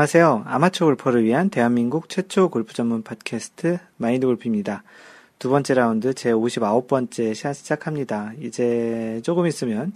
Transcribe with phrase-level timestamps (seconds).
[0.00, 0.44] 안녕하세요.
[0.46, 4.82] 아마추어 골퍼를 위한 대한민국 최초 골프 전문 팟캐스트 마인드 골프입니다.
[5.38, 8.32] 두 번째 라운드 제 59번째 샷 시작합니다.
[8.40, 9.92] 이제 조금 있으면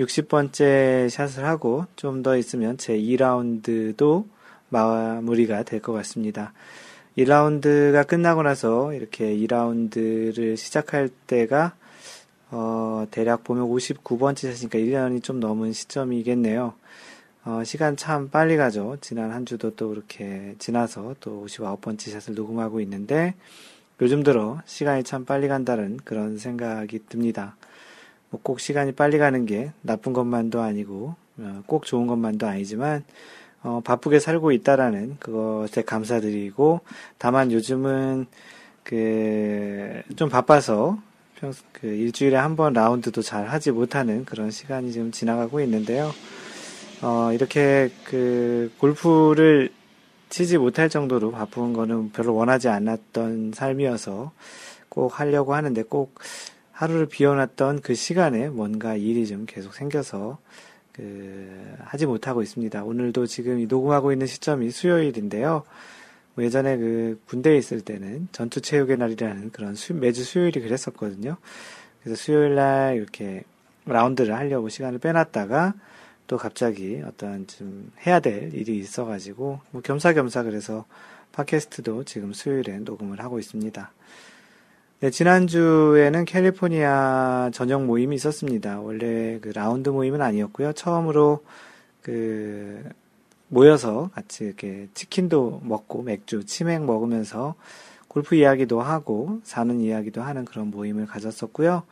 [0.00, 4.24] 60번째 샷을 하고 좀 더 있으면 제 2라운드도
[4.68, 6.52] 마무리가 될 것 같습니다.
[7.16, 11.76] 1라운드가 끝나고 나서 이렇게 2라운드를 시작할 때가
[12.50, 16.74] 어, 대략 보면 59번째 샷이니까 1년이 좀 넘은 시점이겠네요.
[17.46, 18.96] 어, 시간 참 빨리 가죠.
[19.00, 23.34] 지난 한 주도 또 그렇게 지나서 또 59번째 샷을 녹음하고 있는데
[24.00, 27.56] 요즘 들어 시간이 참 빨리 간다는 그런 생각이 듭니다.
[28.30, 33.04] 뭐 꼭 시간이 빨리 가는 게 나쁜 것만도 아니고 어, 꼭 좋은 것만도 아니지만
[33.62, 36.80] 어, 바쁘게 살고 있다라는 그것에 감사드리고
[37.18, 38.26] 다만 요즘은
[38.82, 40.98] 그 좀 바빠서
[41.36, 46.12] 평, 그 일주일에 한 번 라운드도 잘 하지 못하는 그런 시간이 지금 지나가고 있는데요.
[47.02, 49.70] 어, 이렇게 그 골프를
[50.28, 54.32] 치지 못할 정도로 바쁜 거는 별로 원하지 않았던 삶이어서
[54.88, 56.18] 꼭 하려고 하는데 꼭
[56.72, 60.38] 하루를 비워놨던 그 시간에 뭔가 일이 좀 계속 생겨서
[60.92, 62.82] 그 하지 못하고 있습니다.
[62.82, 65.64] 오늘도 지금 녹음하고 있는 시점이 수요일인데요.
[66.34, 71.36] 뭐 예전에 그 군대에 있을 때는 전투 체육의 날이라는 그런 수, 매주 수요일이 그랬었거든요.
[72.02, 73.42] 그래서 수요일 날 이렇게
[73.86, 75.74] 라운드를 하려고 시간을 빼놨다가
[76.26, 80.84] 또 갑자기 어떤 좀 해야 될 일이 있어가지고 뭐 겸사겸사 그래서
[81.32, 83.92] 팟캐스트도 지금 수요일에 녹음을 하고 있습니다.
[85.00, 88.80] 네, 지난주에는 캘리포니아 전용 모임이 있었습니다.
[88.80, 90.72] 원래 그 라운드 모임은 아니었고요.
[90.72, 91.44] 처음으로
[92.00, 92.82] 그
[93.48, 97.54] 모여서 같이 이렇게 치킨도 먹고 맥주, 치맥 먹으면서
[98.08, 101.82] 골프 이야기도 하고 사는 이야기도 하는 그런 모임을 가졌었고요.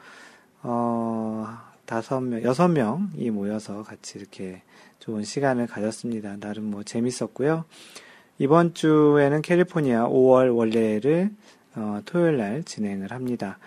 [0.63, 4.63] 어, 다섯 명, 여섯 명이 모여서 같이 이렇게
[4.99, 6.37] 좋은 시간을 가졌습니다.
[6.39, 7.65] 나름 뭐 재밌었고요.
[8.39, 11.31] 이번 주에는 캘리포니아 5월 원래를
[11.77, 13.59] 어, 토요일 날 진행을 합니다.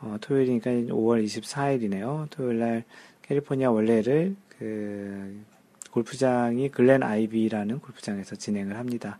[0.00, 2.28] 어, 토요일이니까 5월 24일이네요.
[2.30, 2.84] 토요일 날
[3.22, 5.42] 캘리포니아 원래를 그
[5.90, 9.18] 골프장이 글렌 아이비라는 골프장에서 진행을 합니다.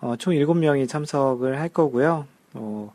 [0.00, 2.26] 어, 총 7명이 참석을 할 거고요.
[2.54, 2.92] 어,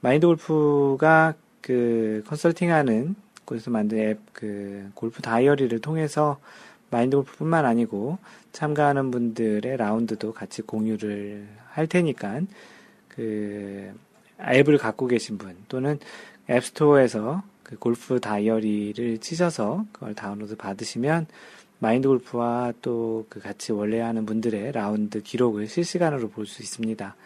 [0.00, 3.14] 마인드 골프가 그 컨설팅하는
[3.46, 6.38] 곳에서 만든 앱, 그, 골프 다이어리를 통해서
[6.90, 8.18] 마인드 골프뿐만 아니고
[8.52, 12.42] 참가하는 분들의 라운드도 같이 공유를 할 테니까
[13.08, 13.92] 그
[14.40, 15.98] 앱을 갖고 계신 분 또는
[16.50, 21.26] 앱스토어에서 그 골프 다이어리를 치셔서 그걸 다운로드 받으시면
[21.78, 27.16] 마인드 골프와 또 그 같이 원래 하는 분들의 라운드 기록을 실시간으로 볼 수 있습니다.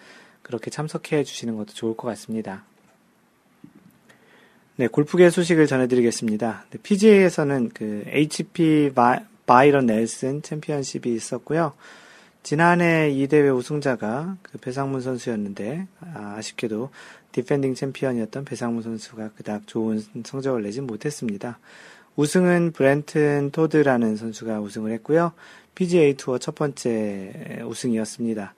[0.42, 2.64] 그렇게 참석해 주시는 것도 좋을 것 같습니다.
[4.80, 6.64] 네, 골프계 소식을 전해드리겠습니다.
[6.70, 8.92] 네, PGA에서는 그 HP
[9.44, 11.74] 바이런 넬슨 챔피언십이 있었고요.
[12.42, 16.88] 지난해 이 대회 우승자가 그 배상문 선수였는데 아쉽게도
[17.32, 21.58] defending 챔피언이었던 배상문 선수가 그닥 좋은 성적을 내지 못했습니다.
[22.16, 25.32] 우승은 브렌든 토드라는 선수가 우승을 했고요.
[25.74, 28.54] PGA 투어 첫 번째 우승이었습니다.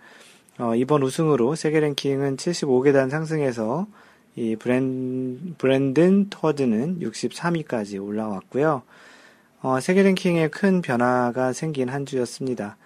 [0.59, 3.89] 어, 이번 우승으로 세계 랭킹은 75계단 상승해서
[4.35, 8.83] 이 브랜, 브랜든 토드는 63위까지 올라왔고요.
[9.61, 12.77] 어, 세계 랭킹에 큰 변화가 생긴 한 주였습니다.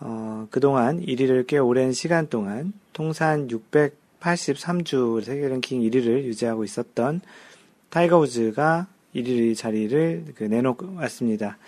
[0.00, 7.20] 어, 그동안 1위를 꽤 오랜 시간 동안 통산 683주 세계 랭킹 1위를 유지하고 있었던
[7.90, 11.58] 타이거 우즈가 1위 자리를 그 내놓고 왔습니다.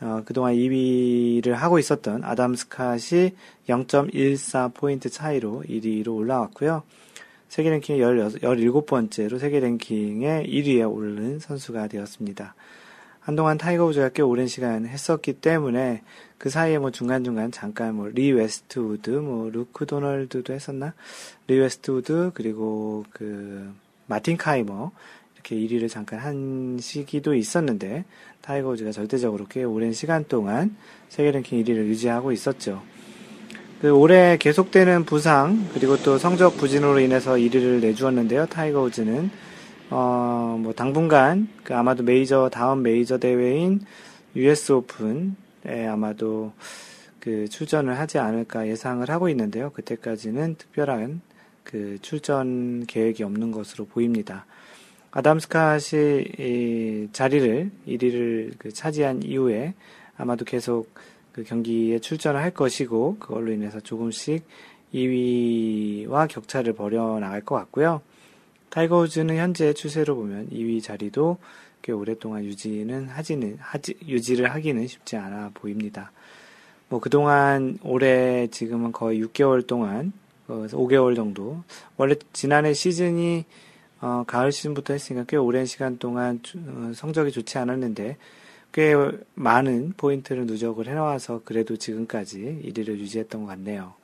[0.00, 3.32] 어, 그동안 2위를 하고 있었던 아담 스캇이
[3.68, 6.82] 0.14포인트 차이로 1위로 올라왔고요.
[7.50, 12.54] 세계 랭킹 16, 17번째로 세계 랭킹의 1위에 오르는 선수가 되었습니다.
[13.18, 16.02] 한동안 타이거 우즈가 꽤 오랜 시간 했었기 때문에
[16.38, 20.94] 그 사이에 뭐 중간중간 잠깐 뭐 리 웨스트우드, 뭐 루크 도널드도 했었나?
[21.48, 23.74] 리 웨스트우드, 그리고 그
[24.06, 24.92] 마틴 카이머,
[25.34, 28.04] 이렇게 1위를 잠깐 한 시기도 있었는데,
[28.42, 30.76] 타이거 우즈가 절대적으로 꽤 오랜 시간 동안
[31.08, 32.80] 세계 랭킹 1위를 유지하고 있었죠.
[33.80, 38.46] 그 올해 계속되는 부상 그리고 또 성적 부진으로 인해서 1위를 내주었는데요.
[38.46, 39.30] 타이거 우즈는
[39.90, 43.80] 어 뭐 당분간 그 아마도 메이저 다음 메이저 대회인
[44.36, 46.52] US 오픈에 아마도
[47.18, 49.70] 그 출전을 하지 않을까 예상을 하고 있는데요.
[49.70, 51.22] 그때까지는 특별한
[51.64, 54.44] 그 출전 계획이 없는 것으로 보입니다.
[55.10, 59.74] 아담 스캇이 이 자리를 1위를 그 차지한 이후에
[60.16, 60.92] 아마도 계속
[61.40, 64.44] 그 경기에 출전을 할 것이고 그걸로 인해서 조금씩
[64.92, 68.02] 2위와 격차를 벌여 나갈 것 같고요.
[68.68, 71.38] 타이거 우즈는 현재 추세로 보면 2위 자리도
[71.80, 76.12] 꽤 오랫동안 유지는 하지는 하지 유지를 하기는 쉽지 않아 보입니다.
[76.90, 80.12] 뭐 그동안 올해 지금은 거의 6개월 동안,
[80.46, 81.62] 5개월 어, 정도.
[81.96, 83.46] 원래 지난해 시즌이
[84.02, 88.18] 어, 가을 시즌부터 했으니까 꽤 오랜 시간 동안 주, 어, 성적이 좋지 않았는데
[88.72, 88.94] 꽤
[89.34, 93.94] 많은 포인트를 누적을 해놓아서 그래도 지금까지 1위를 유지했던 것 같네요.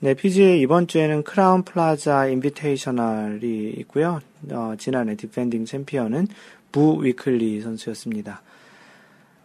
[0.00, 4.20] 네, PGA 이번 주에는 크라운 플라자 인비테이셔널이 있고요.
[4.50, 6.26] 어, 지난해 defending 챔피언은
[6.72, 8.42] 부 위클리 선수였습니다.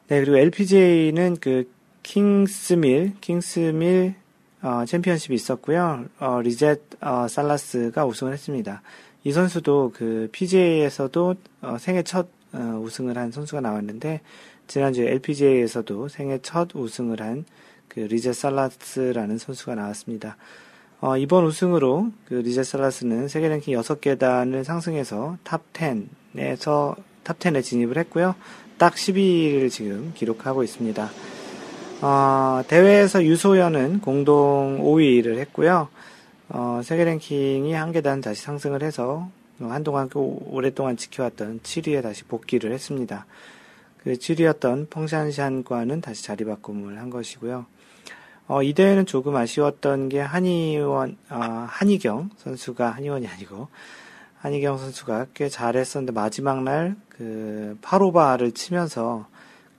[0.08, 1.70] 네, 그리고 LPGA는 그
[2.02, 4.16] 킹스밀, 킹스밀
[4.62, 6.06] 어, 챔피언십이 있었고요.
[6.20, 8.82] 어, 리젯 어, 살라스가 우승을 했습니다.
[9.26, 14.22] 이 선수도 그 PGA에서도 어, 생애 첫 어, 우승을 한 선수가 나왔는데
[14.68, 17.46] 지난주에 LPGA에서도 생애 첫 우승을 한
[17.98, 20.38] 그 리젯 살라스라는 선수가 나왔습니다.
[21.02, 27.98] 어, 이번 우승으로 그 리젯 살라스는 세계 랭킹 6계단을 상승해서 top 10에서 top 10에 진입을
[27.98, 28.36] 했고요.
[28.78, 31.10] 딱 10위를 지금 기록하고 있습니다.
[32.04, 35.88] 어, 대회에서 유소연은 공동 5위를 했고요.
[36.50, 39.28] 어, 세계 랭킹이 한 계단 다시 상승을 해서
[39.60, 43.26] 한동안 그 오랫동안 지켜왔던 7위에 다시 복귀를 했습니다.
[44.04, 47.66] 그 7위였던 펑샨샨과는 다시 자리바꿈을 한 것이고요.
[48.48, 53.68] 어, 이 대회는 조금 아쉬웠던 게 한희원, 아, 한희경 선수가 한희원이 아니고
[54.38, 59.28] 한희경 선수가 꽤 잘했었는데 마지막 날 그 파로바를 치면서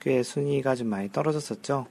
[0.01, 1.87] 꽤 순위가 좀 많이 떨어졌었죠.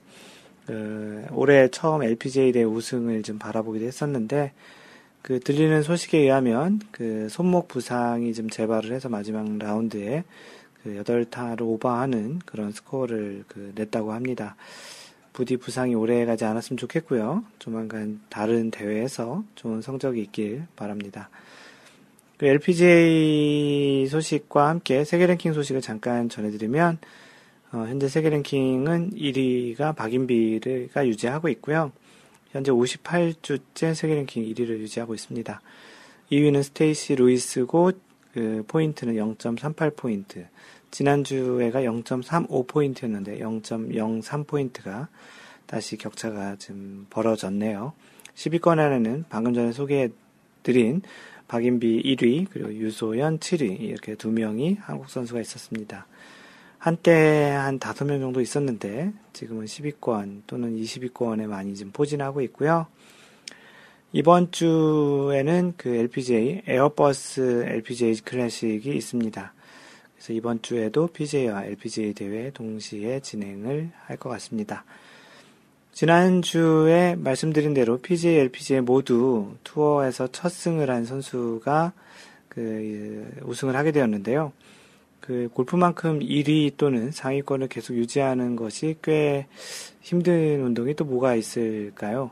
[0.66, 4.52] 그 올해 처음 LPGA 대 우승을 좀 바라보기도 했었는데
[5.22, 10.24] 그 들리는 소식에 의하면 그 손목 부상이 좀 재발을 해서 마지막 라운드에
[10.82, 14.56] 그 8타를 오버하는 그런 스코어를 그 냈다고 합니다.
[15.32, 17.44] 부디 부상이 오래 가지 않았으면 좋겠고요.
[17.58, 21.28] 조만간 다른 대회에서 좋은 성적이 있길 바랍니다.
[22.38, 26.98] 그 LPGA 소식과 함께 세계 랭킹 소식을 잠깐 전해드리면
[27.72, 31.92] 어, 현재 세계 랭킹은 1위가 박인비가 유지하고 있고요.
[32.50, 35.60] 현재 58주째 세계 랭킹 1위를 유지하고 있습니다.
[36.32, 37.92] 2위는 스테이시 루이스고
[38.32, 40.46] 그 포인트는 0.38포인트.
[40.90, 45.08] 지난주에가 0.35포인트였는데 0.03포인트가
[45.66, 47.92] 다시 격차가 좀 벌어졌네요.
[48.34, 51.02] 10위권 안에는 방금 전에 소개해드린
[51.48, 56.06] 박인비 1위 그리고 유소연 7위 이렇게 두 명이 한국 선수가 있었습니다.
[56.78, 62.86] 한때 한 다섯 명 정도 있었는데 지금은 10위권 또는 20위권에 많이 좀 포진하고 있고요.
[64.12, 69.52] 이번 주에는 그 LPGA 에어버스 LPGA 클래식이 있습니다.
[70.14, 74.84] 그래서 이번 주에도 PGA와 LPGA 대회 동시에 진행을 할 것 같습니다.
[75.92, 81.92] 지난주에 말씀드린 대로 PGA, LPGA 모두 투어에서 첫 승을 한 선수가
[82.48, 84.52] 그 우승을 하게 되었는데요.
[85.28, 89.46] 그 골프만큼 1위 또는 상위권을 계속 유지하는 것이 꽤
[90.00, 92.30] 힘든 운동이 또 뭐가 있을까요?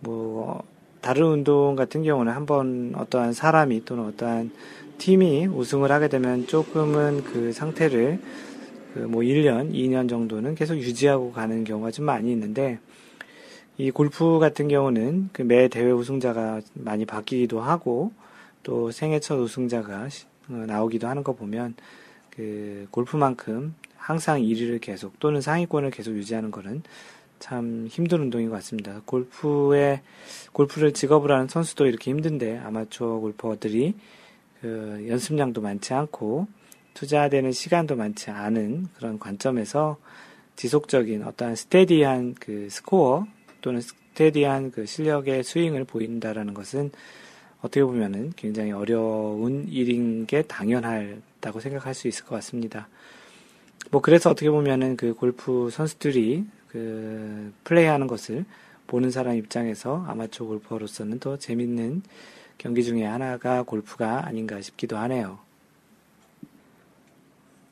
[0.00, 0.62] 뭐
[1.00, 4.50] 다른 운동 같은 경우는 한번 어떠한 사람이 또는 어떠한
[4.98, 8.20] 팀이 우승을 하게 되면 조금은 그 상태를
[8.92, 12.78] 그 뭐 1년, 2년 정도는 계속 유지하고 가는 경우가 좀 많이 있는데
[13.78, 18.12] 이 골프 같은 경우는 그 매 대회 우승자가 많이 바뀌기도 하고
[18.62, 20.08] 또 생애 첫 우승자가
[20.50, 21.74] 어, 나오기도 하는 거 보면
[22.38, 26.84] 그 골프만큼 항상 1위를 계속 또는 상위권을 계속 유지하는 것은
[27.40, 29.02] 참 힘든 운동인 것 같습니다.
[29.04, 30.02] 골프에
[30.52, 33.94] 골프를 직업으로 하는 선수도 이렇게 힘든데 아마추어 골퍼들이
[34.60, 36.46] 그 연습량도 많지 않고
[36.94, 39.96] 투자되는 시간도 많지 않은 그런 관점에서
[40.54, 43.26] 지속적인 어떠한 스테디한 그 스코어
[43.62, 46.92] 또는 스테디한 그 실력의 스윙을 보인다라는 것은
[47.60, 52.88] 어떻게 보면은 굉장히 어려운 일인 게 당연하다고 생각할 수 있을 것 같습니다.
[53.90, 58.44] 뭐 그래서 어떻게 보면은 그 골프 선수들이 그 플레이하는 것을
[58.86, 62.02] 보는 사람 입장에서 아마추어 골퍼로서는 더 재밌는
[62.58, 65.38] 경기 중에 하나가 골프가 아닌가 싶기도 하네요.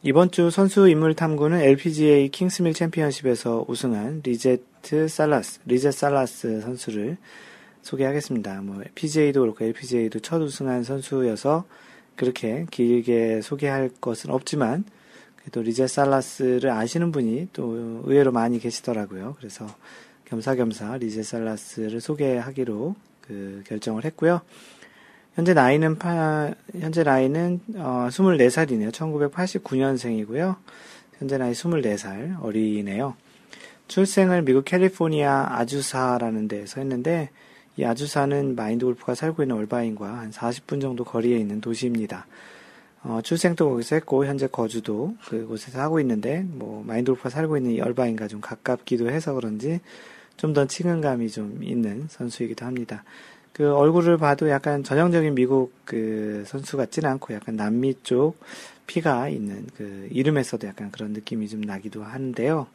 [0.03, 7.17] 이번 주 선수 인물 탐구는 LPGA 킹스밀 챔피언십에서 우승한 리제트 살라스, 리제 살라스 선수를
[7.87, 8.63] 소개하겠습니다.
[8.63, 11.65] 뭐 PGA도 그렇고 LPGA도 첫 우승한 선수여서
[12.17, 14.85] 그렇게 길게 소개할 것은 없지만
[15.37, 19.37] 그래도 리제 살라스를 아시는 분이 또 의외로 많이 계시더라고요.
[19.39, 19.67] 그래서
[20.25, 24.41] 겸사겸사 리제 살라스를 소개하기로 그 결정을 했고요.
[25.35, 26.51] 현재 나이는 파,
[26.81, 28.91] 현재 나이는 어, 24살이네요.
[28.91, 30.57] 1989년생이고요.
[31.19, 33.15] 현재 나이 24살 어리네요.
[33.87, 37.31] 출생을 미국 캘리포니아 아주사라는 데에서 했는데
[37.77, 42.27] 이 아주사는 마인드 골프가 살고 있는 얼바인과 한 40분 정도 거리에 있는 도시입니다.
[43.03, 48.29] 어, 출생도 거기서 했고 현재 거주도 그곳에서 하고 있는데 뭐 마인드 골프가 살고 있는 열바인과
[48.29, 49.81] 좀 가깝기도 해서 그런지
[50.37, 53.05] 좀 더 친근감이 좀 있는 선수이기도 합니다.
[53.53, 58.39] 그 얼굴을 봐도 약간 전형적인 미국 그 선수 같지는 않고 약간 남미 쪽
[58.87, 62.67] 피가 있는 그 이름에서도 약간 그런 느낌이 좀 나기도 하는데요.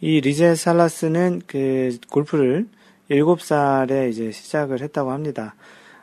[0.00, 2.68] 이 리제 살라스는 그 골프를
[3.10, 5.56] 7살에 이제 시작을 했다고 합니다.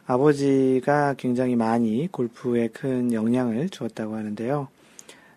[0.05, 4.67] 아버지가 굉장히 많이 골프에 큰 영향을 주었다고 하는데요.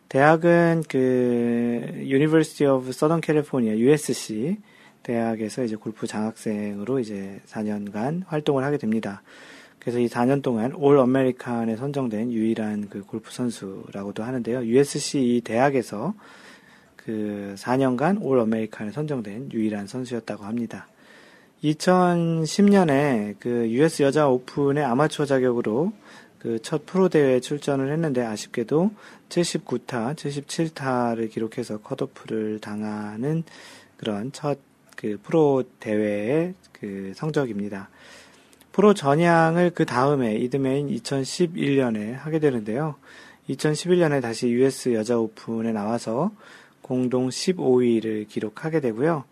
[0.09, 4.57] 대학은 그 University of Southern California USC
[5.05, 9.23] 대학에서 이제 골프 장학생으로 이제 4년간 활동을 하게 됩니다.
[9.79, 14.65] 그래서 이 4년 동안 All American에 선정된 유일한 그 골프 선수라고도 하는데요.
[14.65, 16.15] USC 대학에서
[17.09, 20.87] 그 4년간 All American에 선정된 유일한 선수였다고 합니다.
[21.65, 25.93] 2010년에 그 US 여자 오픈의 아마추어 자격으로
[26.39, 28.91] 그 첫 프로 대회에 출전을 했는데 아쉽게도
[29.31, 33.43] 79타, 77타를 기록해서 컷오프를 당하는
[33.97, 34.59] 그런 첫
[34.99, 37.89] 그 프로 대회의 그 성적입니다.
[38.73, 42.97] 프로 전향을 그 다음에 이듬해인 2011년에 하게 되는데요.
[43.49, 46.33] 2011년에 다시 US 여자 오픈에 나와서
[46.83, 49.25] 공동 15위를 기록하게 되고요.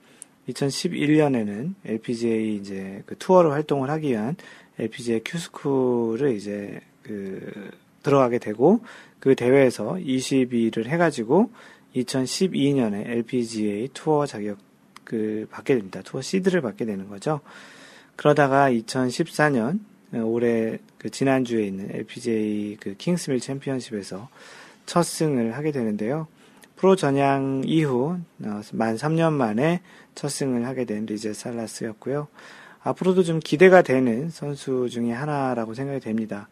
[0.49, 4.37] 2011년에는 LPGA 이제 그 투어로 활동을 하기 위한
[4.79, 7.71] LPGA 큐스쿨을 이제 그
[8.03, 8.81] 들어가게 되고
[9.19, 11.51] 그 대회에서 20위를 해가지고
[11.97, 14.57] 2012년에 LPGA 투어 자격을
[15.03, 16.03] 그 받게 됩니다.
[16.05, 17.41] 투어 시드를 받게 되는 거죠.
[18.17, 19.81] 그러다가 2014년
[20.13, 24.29] 올해 그 지난주에 있는 LPGA 그 킹스밀 챔피언십에서
[24.85, 26.29] 첫 승을 하게 되는데요.
[26.77, 29.81] 프로 전향 이후 어, 만 3년 만에
[30.15, 32.29] 첫 승을 하게 된 리제 살라스였고요.
[32.83, 36.49] 앞으로도 좀 기대가 되는 선수 중에 하나라고 생각이 됩니다.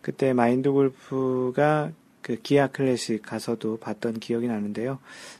[0.00, 4.98] 그때 마인드 골프가 그 기아 클래식 가서도 봤던 기억이 나는데요.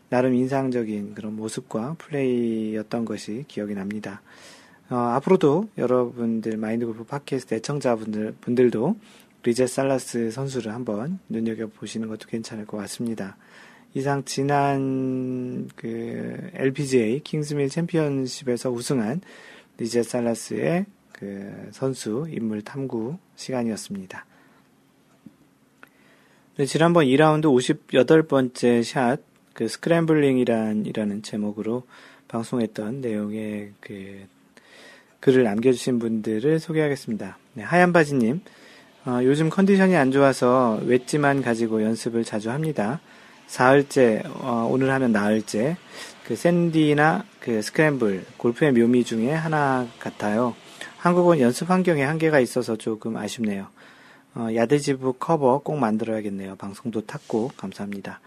[0.08, 4.20] 나름 인상적인 그런 모습과 플레이였던 것이 기억이 납니다.
[4.90, 8.96] 어, 앞으로도 여러분들 마인드 골프 팟캐스트 애청자분들 분들도
[9.44, 13.36] 리제 살라스 선수를 한번 눈여겨 보시는 것도 괜찮을 것 같습니다.
[13.94, 19.20] 이상 지난 그 LPGA 킹스밀 챔피언십에서 우승한
[19.76, 24.24] 리제 살라스의 그 선수 인물 탐구 시간이었습니다.
[26.56, 29.20] 네, 지난번 2라운드 58번째 샷,
[29.52, 31.84] 그 스크램블링이란, 이라는 제목으로
[32.28, 34.26] 방송했던 내용의 그
[35.20, 37.38] 글을 남겨주신 분들을 소개하겠습니다.
[37.54, 38.40] 네, 하얀바지님,
[39.06, 43.00] 어, 요즘 컨디션이 안 좋아서 웨지만 가지고 연습을 자주 합니다.
[43.52, 45.76] 사흘째, 어, 오늘 하면 나흘째,
[46.24, 50.54] 그 샌디나 그 스크램블, 골프의 묘미 중에 하나 같아요.
[50.96, 53.66] 한국은 연습 환경에 한계가 있어서 조금 아쉽네요.
[54.34, 56.56] 어, 야드지부 커버 꼭 만들어야겠네요.
[56.56, 58.20] 방송도 탔고, 감사합니다.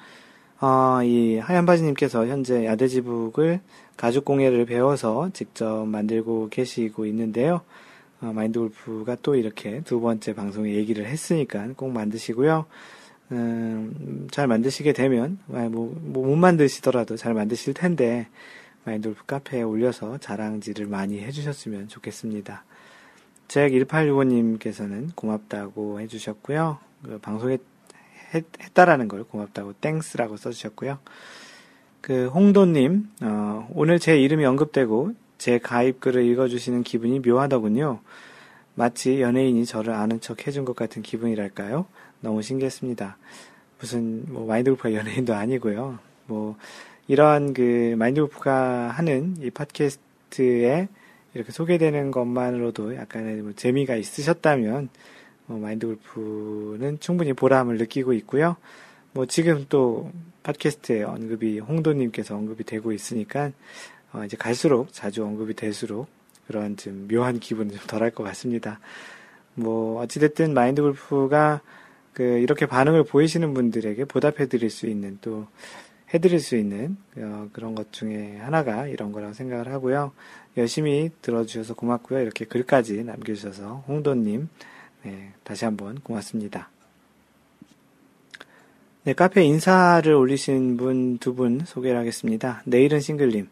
[0.62, 3.62] 어, 이 하얀바지님께서 현재 야드지북을
[3.98, 7.62] 가죽공예를 배워서 직접 만들고 계시고 있는데요.
[8.22, 12.68] 어, 마인드 골프가 또 이렇게 두 번째 방송에 얘기를 했으니까 꼭 만드시고요.
[13.32, 18.28] 음, 잘 만드시게 되면, 뭐, 뭐, 못 만드시더라도 잘 만드실 텐데,
[18.86, 22.64] 마인드 골프 카페에 올려서 자랑질을 많이 해주셨으면 좋겠습니다.
[23.48, 26.78] 잭 1865님께서는 고맙다고 해주셨고요.
[27.04, 27.58] 그 방송에
[28.34, 31.00] 했, 했다라는 걸 고맙다고 thanks라고 써주셨고요.
[32.02, 38.00] 그 홍도님, 어, 오늘 제 이름이 언급되고 제 가입 글을 읽어주시는 기분이 묘하더군요.
[38.76, 41.86] 마치 연예인이 저를 아는 척 해준 것 같은 기분이랄까요?
[42.22, 43.18] 너무 신기했습니다.
[43.80, 46.00] 무슨 뭐 마인드골프가 연예인도 아니고요.
[46.28, 46.56] 뭐
[47.08, 50.88] 이런 그 마인드골프가 하는 이 팟캐스트에
[51.34, 54.90] 이렇게 소개되는 것만으로도 약간의 뭐 재미가 있으셨다면
[55.48, 58.56] 뭐 마인드골프는 충분히 보람을 느끼고 있고요.
[59.12, 60.12] 뭐 지금 또
[60.44, 63.52] 팟캐스트에 언급이 홍도님께서 언급이 되고 있으니까
[64.14, 66.08] 어 이제 갈수록 자주 언급이 될수록
[66.48, 68.80] 그런 좀 묘한 기분은 좀 덜할 것 같습니다.
[69.56, 71.62] 뭐 어찌됐든 마인드골프가
[72.16, 75.48] 그 이렇게 반응을 보이시는 분들에게 보답해 드릴 수 있는 또
[76.14, 80.14] 해드릴 수 있는 어, 그런 것 중에 하나가 이런 거라고 생각을 하고요.
[80.56, 82.22] 열심히 들어주셔서 고맙고요.
[82.22, 84.48] 이렇게 글까지 남겨주셔서 홍도님
[85.04, 86.70] 네, 다시 한번 고맙습니다.
[89.04, 92.64] 네, 카페 인사를 올리신 분 두분 소개를 하겠습니다.
[92.66, 93.50] 내일은 싱글님.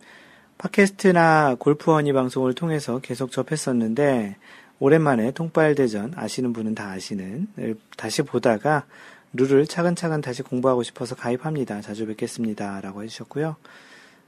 [0.58, 4.38] 팟캐스트나 골프원이 방송을 통해서 계속 접했었는데
[4.80, 7.48] 오랜만에 통발대전 아시는 분은 다 아시는
[7.96, 8.86] 다시 보다가
[9.34, 11.82] 룰을 차근차근 다시 공부하고 싶어서 가입합니다.
[11.82, 12.82] 자주 뵙겠습니다.
[12.82, 13.56] 라고 해주셨고요.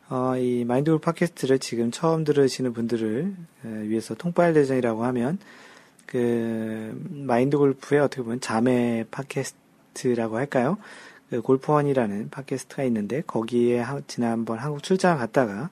[0.09, 5.39] 어, 이 마인드골 팟캐스트를 지금 처음 들으시는 분들을 위해서 통발대전이라고 하면
[6.05, 10.77] 그 마인드 골프의 어떻게 보면 자매 팟캐스트라고 할까요?
[11.29, 15.69] 그 골프원이라는 팟캐스트가 있는데 거기에 지난번 한국 출장 갔다가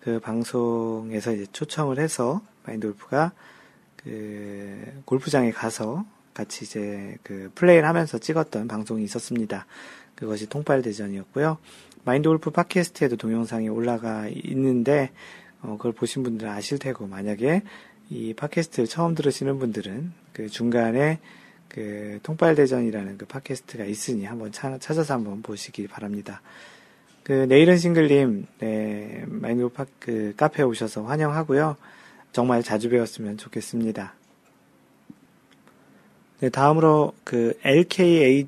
[0.00, 3.32] 그 방송에서 이제 초청을 해서 마인드 골프가
[4.04, 6.04] 그 골프장에 가서
[6.34, 9.66] 같이 이제 그 플레이를 하면서 찍었던 방송이 있었습니다.
[10.14, 11.58] 그것이 통발 대전이었고요.
[12.04, 15.10] 마인드 골프 팟캐스트에도 동영상이 올라가 있는데
[15.60, 17.62] 어, 그걸 보신 분들은 아실 테고 만약에
[18.10, 21.20] 이 팟캐스트를 처음 들으시는 분들은 그 중간에
[21.68, 26.42] 그 통발 대전이라는 그 팟캐스트가 있으니 한번 차, 찾아서 한번 보시기 바랍니다.
[27.22, 31.76] 그 내일은 싱글님, 네, 마인드 골프 그 카페에 오셔서 환영하고요.
[32.32, 34.14] 정말 자주 배웠으면 좋겠습니다.
[36.40, 38.40] 네, 다음으로 그 LKHKOWACO,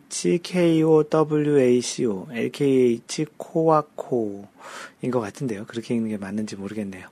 [2.32, 4.46] LKH 코와코인
[5.12, 5.64] 것 같은데요.
[5.66, 7.06] 그렇게 읽는 게 맞는지 모르겠네요.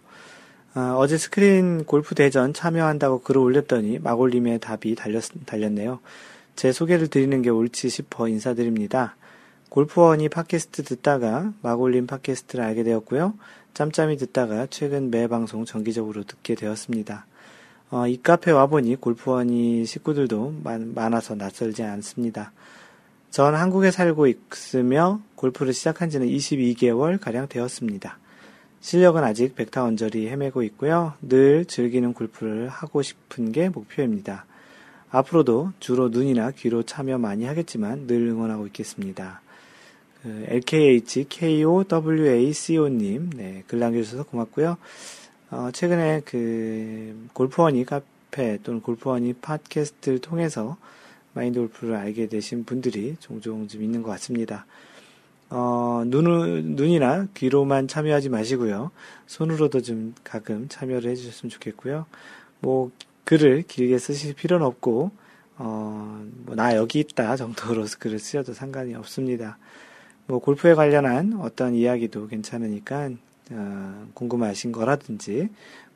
[0.74, 6.00] 어, 제 스크린 골프 대전 참여한다고 글을 올렸더니 마골님의 답이 달렸, 달렸네요.
[6.56, 9.14] 제 소개를 드리는 게 옳지 싶어 인사드립니다.
[9.72, 13.32] 골프원이 팟캐스트 듣다가 마골님 팟캐스트를 알게 되었고요.
[13.72, 17.24] 짬짬이 듣다가 최근 매 방송 정기적으로 듣게 되었습니다.
[17.90, 22.52] 어, 이 카페 와보니 골프원이 식구들도 많, 많아서 낯설지 않습니다.
[23.30, 28.18] 전 한국에 살고 있으며 골프를 시작한 지는 22개월 가량 되었습니다.
[28.82, 31.14] 실력은 아직 백타원절이 헤매고 있고요.
[31.22, 34.44] 늘 즐기는 골프를 하고 싶은 게 목표입니다.
[35.10, 39.40] 앞으로도 주로 눈이나 귀로 참여 많이 하겠지만 늘 응원하고 있겠습니다.
[40.22, 41.70] 그 LKHKOWACO님,
[43.36, 44.76] 네, 글 남겨주셔서 고맙고요.
[45.50, 50.76] 어, 최근에 그 골프원이 카페 또는 골프원이 팟캐스트를 통해서
[51.34, 54.64] 마인드 골프를 알게 되신 분들이 종종 좀 있는 것 같습니다.
[55.50, 58.90] 어, 눈, 눈이나 귀로만 참여하지 마시고요.
[59.26, 62.06] 손으로도 좀 가끔 참여를 해주셨으면 좋겠고요.
[62.60, 62.90] 뭐,
[63.24, 65.10] 글을 길게 쓰실 필요는 없고,
[65.58, 69.58] 어, 뭐, 나 여기 있다 정도로 글을 쓰셔도 상관이 없습니다.
[70.26, 73.10] 뭐, 골프에 관련한 어떤 이야기도 괜찮으니까,
[73.50, 75.48] 어, 궁금하신 거라든지,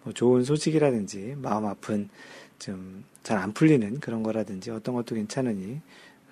[0.02, 2.08] 뭐, 좋은 소식이라든지, 마음 아픈,
[2.58, 5.80] 좀, 잘 안 풀리는 그런 거라든지, 어떤 것도 괜찮으니,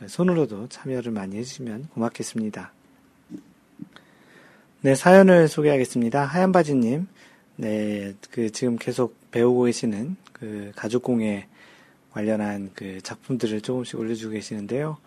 [0.06, 2.72] 손으로도 참여를 많이 해주시면 고맙겠습니다.
[4.82, 6.24] 네, 사연을 소개하겠습니다.
[6.24, 7.06] 하얀바지님,
[7.56, 11.46] 네, 그 지금 계속 배우고 계시는 그 가죽공예
[12.10, 14.98] 관련한 그 작품들을 조금씩 올려주고 계시는데요.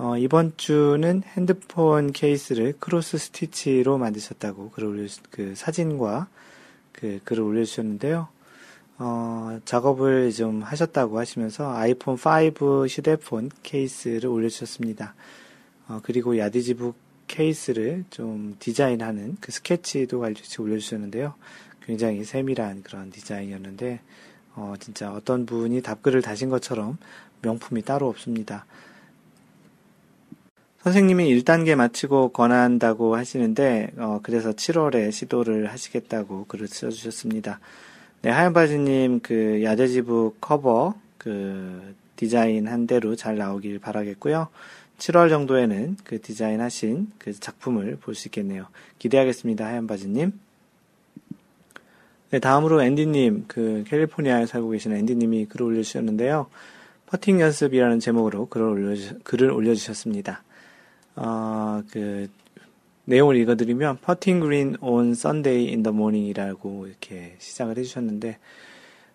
[0.00, 6.28] 어, 이번 주는 핸드폰 케이스를 cross stitch로 만드셨다고 글을 올려, 그 사진과
[6.92, 8.28] 그 글을 올려주셨는데요.
[8.98, 15.16] 어, 작업을 좀 하셨다고 하시면서 아이폰 5 휴대폰 케이스를 올려주셨습니다.
[15.88, 16.94] 어, 그리고 yardage book
[17.26, 21.34] 케이스를 좀 디자인하는 그 스케치도 같이 올려주셨는데요.
[21.84, 23.98] 굉장히 세밀한 그런 디자인이었는데,
[24.54, 26.98] 어, 진짜 어떤 분이 답글을 다신 것처럼
[27.42, 28.64] 명품이 따로 없습니다.
[30.82, 37.58] 선생님이 1단계 마치고 권한다고 하시는데, 어, 그래서 7월에 시도를 하시겠다고 글을 써주셨습니다.
[38.22, 44.48] 네, 하얀바지님 그 야대지부 커버 그 디자인 한 대로 잘 나오길 바라겠고요.
[44.98, 48.66] 7월 정도에는 그 디자인 하신 그 작품을 볼 수 있겠네요.
[48.98, 50.32] 기대하겠습니다, 하얀바지님.
[52.30, 56.46] 네, 다음으로 앤디님, 그 캘리포니아에 살고 계시는 앤디님이 글을 올려주셨는데요.
[57.06, 60.42] 퍼팅 연습이라는 제목으로 글을, 올려주, 글을 올려주셨습니다.
[61.20, 62.28] 어, 그,
[63.06, 68.38] 내용을 읽어드리면, putting green on Sunday in the morning이라고 이렇게 시작을 해주셨는데,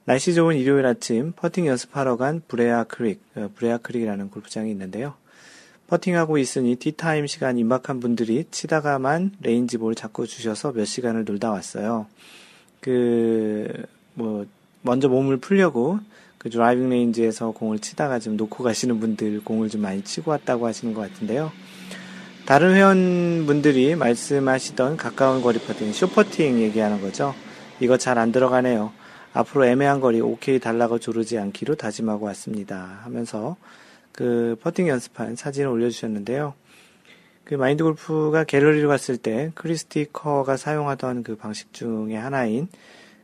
[0.05, 5.13] 날씨 좋은 일요일 아침 퍼팅 연습하러 간 브레아 크릭, 어, 브레아 크릭이라는 골프장이 있는데요.
[5.87, 11.23] 퍼팅하고 있으니 tee time 시간 임박한 분들이 치다가 만 range ball 자꾸 주셔서 몇 시간을
[11.23, 12.07] 놀다 왔어요.
[12.81, 13.71] 그,
[14.15, 14.45] 뭐,
[14.81, 15.99] 먼저 몸을 풀려고
[16.37, 20.93] 그 driving range에서 공을 치다가 좀 놓고 가시는 분들 공을 좀 많이 치고 왔다고 하시는
[20.93, 21.51] 것 같은데요.
[22.45, 27.33] 다른 회원분들이 말씀하시던 가까운 거리 퍼팅, short putting 얘기하는 거죠.
[27.79, 28.91] 이거 잘 안 들어가네요.
[29.31, 32.99] 앞으로 애매한 거리 오케이 달라고 조르지 않기로 다짐하고 왔습니다.
[33.03, 33.55] 하면서
[34.11, 36.53] 그 퍼팅 연습한 사진을 올려주셨는데요.
[37.45, 42.67] 그 마인드 골프가 갤러리를 갔을 때 크리스티 커가 사용하던 그 방식 중에 하나인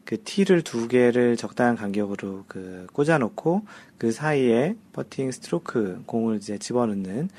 [0.06, 3.64] 그 티를 두 개를 적당한 간격으로 그 꽂아놓고
[3.98, 7.30] 그 사이에 퍼팅 스트로크 공을 이제 집어넣는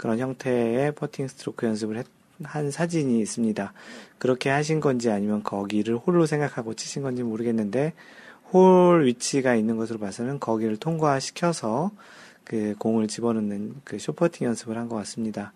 [0.00, 2.06] 그런 형태의 퍼팅 스트로크 연습을 했,
[2.42, 3.74] 한 사진이 있습니다.
[4.16, 7.92] 그렇게 하신 건지 아니면 거기를 홀로 생각하고 치신 건지 모르겠는데
[8.50, 11.90] 홀 위치가 있는 것으로 봐서는 거기를 통과시켜서
[12.44, 15.52] 그 공을 집어넣는 그 쇼퍼팅 연습을 한 것 같습니다.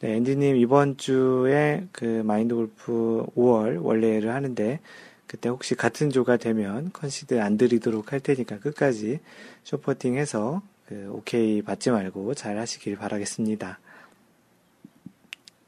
[0.00, 4.80] 네, 앤디님 이번 주에 그 마인드 골프 5월 월례를 하는데
[5.26, 9.20] 그 그때 혹시 같은 조가 되면 컨시드 안 드리도록 할 테니까 끝까지
[9.64, 13.78] 쇼퍼팅 해서 그 오케이 받지 말고 잘 하시길 바라겠습니다.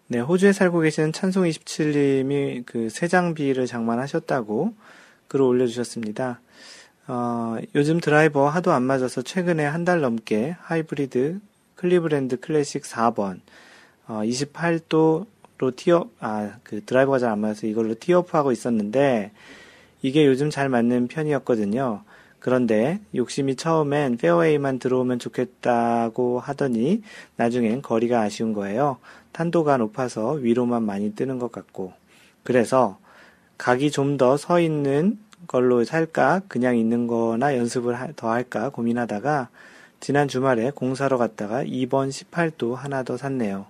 [0.08, 4.74] 네, 호주에 살고 계시는 찬송27님이 그새 장비를 장만하셨다고
[5.28, 6.40] 글을 올려주셨습니다.
[7.08, 11.40] 어, 요즘 드라이버 하도 안 맞아서 최근에 한 달 넘게 하이브리드
[11.76, 13.40] 클리브랜드 클래식 4번,
[14.08, 19.30] 어, 28도로 티업, 아, 그 드라이버가 잘 안 맞아서 이걸로 티업하고 있었는데,
[20.02, 22.02] 이게 요즘 잘 맞는 편이었거든요.
[22.38, 27.02] 그런데 욕심이 처음엔 페어웨이만 들어오면 좋겠다고 하더니
[27.36, 28.98] 나중엔 거리가 아쉬운 거예요.
[29.32, 31.92] 탄도가 높아서 위로만 많이 뜨는 것 같고.
[32.42, 32.98] 그래서
[33.58, 39.48] 각이 좀 더 서 있는 걸로 살까 그냥 있는 거나 연습을 더 할까 고민하다가
[40.00, 43.66] 지난 주말에 공 사러 갔다가 2번 18도 하나 더 샀네요.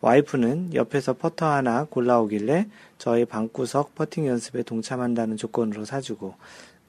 [0.00, 6.34] 와이프는 옆에서 퍼터 하나 골라오길래 저희 방구석 퍼팅 연습에 동참한다는 조건으로 사주고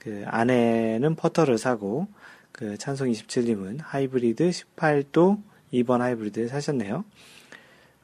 [0.03, 2.07] 그 아내는 퍼터를 사고
[2.51, 5.41] 그 찬송 27님은 하이브리드 18도
[5.73, 7.03] 2번 하이브리드 사셨네요.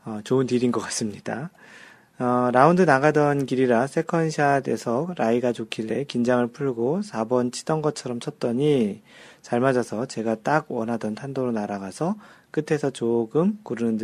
[0.05, 1.51] 어, 좋은 deal인 것 같습니다.
[2.17, 9.01] 어, 라운드 나가던 길이라 second 샷에서 라이가 좋길래 긴장을 풀고 4번 치던 것처럼 쳤더니
[9.41, 12.15] 잘 맞아서 제가 딱 원하던 탄도로 날아가서
[12.51, 13.97] 끝에서 조금 구르는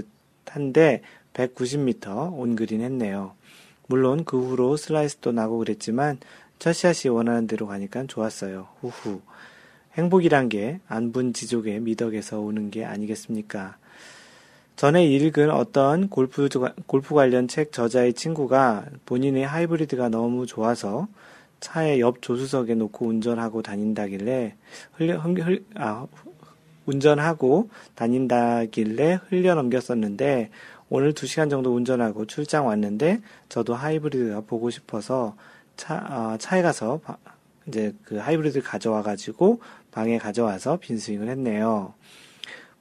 [0.46, 1.02] 듯한데
[1.34, 3.34] 190m 온그린 했네요.
[3.88, 6.18] 물론 그 후로 슬라이스도 나고 그랬지만
[6.60, 8.68] 첫 샷이 원하는 대로 가니까 좋았어요.
[8.80, 9.22] 후후.
[9.96, 13.78] 행복이란 게 안분 지족의 미덕에서 오는 게 아니겠습니까?
[14.76, 16.50] 전에 읽은 어떤 골프,
[16.86, 21.08] 골프 관련 책 저자의 친구가 본인의 하이브리드가 너무 좋아서
[21.62, 24.56] 차에 옆 조수석에 놓고 운전하고 다닌다길래
[24.94, 26.06] 흘려, 흘, 아,
[26.86, 30.50] 운전하고 다닌다길래 흘려 넘겼었는데
[30.90, 35.36] 오늘 두 시간 정도 운전하고 출장 왔는데 저도 하이브리드가 보고 싶어서
[35.78, 37.18] 차, 어, 차에 가서 바,
[37.68, 39.62] 이제 그 하이브리드 가져와 가지고
[39.92, 41.94] 방에 가져와서 빈스윙을 했네요.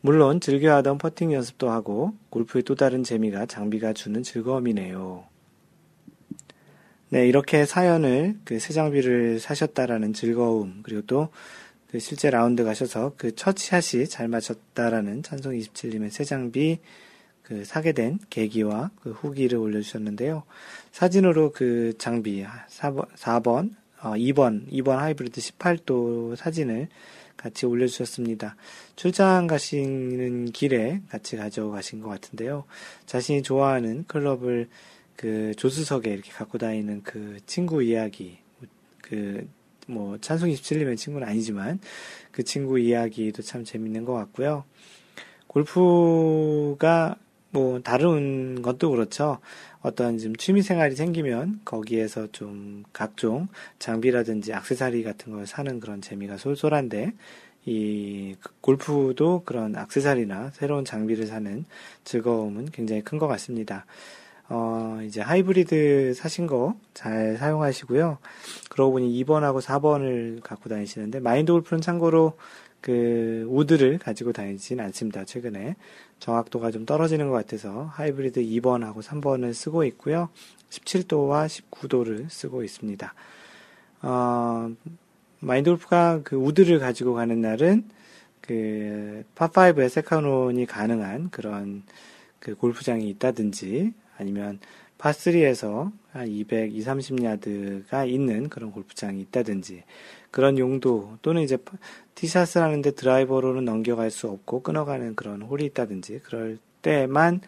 [0.00, 5.24] 물론 즐겨하던 퍼팅 연습도 하고 골프의 또 다른 재미가 장비가 주는 즐거움이네요.
[7.10, 11.28] 네, 이렇게 사연을 그 새 장비를 사셨다라는 즐거움, 그리고 또
[11.94, 16.80] 그 실제 라운드 가셔서 그 첫 샷이 잘 맞췄다라는 찬송 27님의 새 장비
[17.44, 20.42] 그 사게 된 계기와 그 후기를 올려주셨는데요.
[20.90, 26.88] 사진으로 그 장비 4번, 4번 어, 2번, 2번 하이브리드 18도 사진을
[27.36, 28.56] 같이 올려주셨습니다.
[28.96, 32.64] 출장 가시는 길에 같이 가져가신 것 같은데요.
[33.06, 34.68] 자신이 좋아하는 클럽을
[35.16, 38.38] 그 조수석에 이렇게 갖고 다니는 그 친구 이야기,
[39.02, 39.46] 그,
[39.86, 41.78] 뭐, 찬송 27님의 친구는 아니지만
[42.30, 44.64] 그 친구 이야기도 참 재밌는 것 같고요.
[45.46, 47.16] 골프가
[47.54, 49.38] 뭐, 다른 것도 그렇죠.
[49.80, 53.46] 어떤 좀 취미 생활이 생기면 거기에서 좀 각종
[53.78, 57.12] 장비라든지 악세사리 같은 걸 사는 그런 재미가 쏠쏠한데
[57.66, 61.64] 이 골프도 그런 악세사리나 새로운 장비를 사는
[62.04, 63.86] 즐거움은 굉장히 큰 것 같습니다.
[64.48, 68.18] 어, 이제 하이브리드 사신 거 잘 사용하시고요.
[68.70, 72.34] 그러고 보니 2번하고 4번을 갖고 다니시는데 마인드 골프는 참고로
[72.84, 75.24] 그 우드를 가지고 다니진 않습니다.
[75.24, 75.74] 최근에
[76.18, 80.28] 정확도가 좀 떨어지는 것 같아서 하이브리드 2번하고 3번을 쓰고 있고요.
[80.68, 83.14] 17도와 19도를 쓰고 있습니다.
[84.02, 84.70] 어,
[85.40, 87.88] 마인드골프가 그 우드를 가지고 가는 날은
[88.42, 91.84] 그 파5의 세카논이 가능한 그런
[92.38, 94.60] 그 골프장이 있다든지 아니면
[95.04, 99.84] 파3에서 한 200, 2, 30야드가 있는 그런 골프장이 있다든지
[100.30, 101.58] 그런 용도 또는 이제
[102.14, 107.42] 티샷을 하는데 드라이버로는 넘겨갈 수 없고 끊어가는 그런 홀이 있다든지 그럴 때만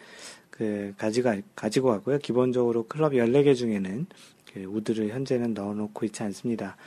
[0.51, 2.19] 그 가지고 가지고 가고요.
[2.19, 4.05] 기본적으로 클럽 14개 중에는
[4.53, 6.77] 그 우드를 현재는 넣어 놓고 있지 않습니다.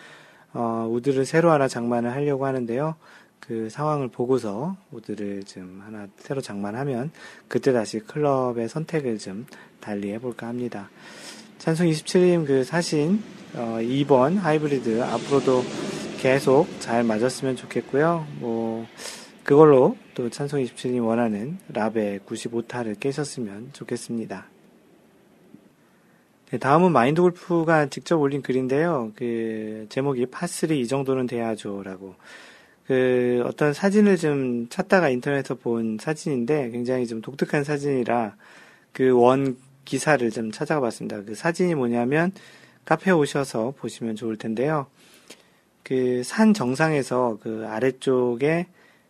[0.53, 2.97] 어, 우드를 새로 하나 장만을 하려고 하는데요.
[3.40, 7.11] 그 상황을 보고서 우드를 좀 하나 새로 장만하면
[7.48, 9.46] 그때 다시 클럽의 선택을 좀
[9.81, 10.90] 달리 해볼까 합니다.
[11.59, 13.22] 찬송 27님 그 사신
[13.55, 15.62] 어, 2번 하이브리드 앞으로도
[16.18, 18.26] 계속 잘 맞았으면 좋겠고요.
[18.38, 18.87] 뭐
[19.42, 24.46] 그걸로 또 찬송 27님 원하는 라베 95타를 깨셨으면 좋겠습니다.
[26.50, 29.12] 네, 다음은 마인드 골프가 직접 올린 글인데요.
[29.14, 32.16] 그 제목이 파3 이 정도는 돼야죠라고.
[32.87, 38.37] 그 어떤 사진을 좀 찾다가 인터넷에서 본 사진인데 굉장히 좀 독특한 사진이라
[38.93, 41.23] 그 원 기사를 좀 찾아가 봤습니다.
[41.23, 42.33] 그 사진이 뭐냐면
[42.85, 44.87] 카페 오셔서 보시면 좋을 텐데요.
[45.83, 48.66] 그 산 정상에서 그 아래쪽에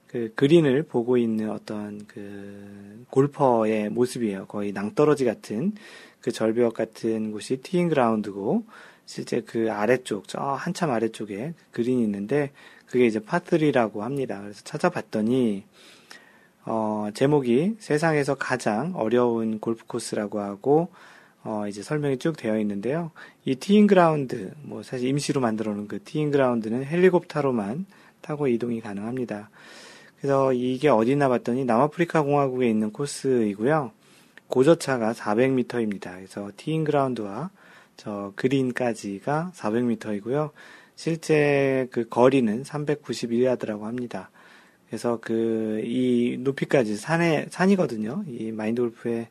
[0.06, 4.46] 그 그린을 보고 있는 어떤 그 골퍼의 모습이에요.
[4.46, 5.72] 거의 낭떠러지 같은
[6.20, 8.64] 그 절벽 같은 곳이 티잉 그라운드고
[9.06, 12.52] 실제 그 아래쪽, 저 한참 아래쪽에 그린이 있는데,
[12.90, 14.40] 그게 이제 파3라고 합니다.
[14.40, 15.64] 그래서 찾아봤더니,
[16.66, 20.88] 어, 제목이 세상에서 가장 어려운 골프 코스라고 하고,
[21.44, 23.12] 어, 이제 설명이 쭉 되어 있는데요.
[23.44, 27.86] 이 티잉 그라운드, 뭐 사실 임시로 만들어 놓은 그 티잉 그라운드는 헬리콥터로만
[28.20, 29.50] 타고 이동이 가능합니다.
[30.18, 33.92] 그래서 이게 어디나 봤더니 남아프리카 공화국에 있는 코스이고요.
[34.48, 36.16] 고저차가 400m입니다.
[36.16, 37.50] 그래서 티잉 그라운드와
[37.96, 40.50] 저 그린까지가 400m이고요.
[41.00, 44.30] 실제 그 거리는 391야드라고 합니다.
[44.86, 48.24] 그래서 그 이 높이까지 산에 산이거든요.
[48.28, 49.28] 이 마인드 골프의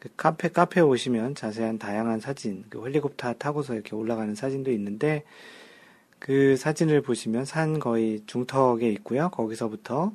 [0.00, 5.22] 그 카페 카페에 오시면 자세한 다양한 사진, 그 헬리콥터 타고서 이렇게 올라가는 사진도 있는데
[6.18, 9.28] 그 사진을 보시면 산 거의 중턱에 있고요.
[9.30, 10.12] 거기서부터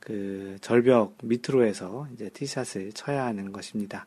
[0.00, 4.04] 그 절벽 밑으로 해서 이제 티샷을 쳐야 하는 것입니다.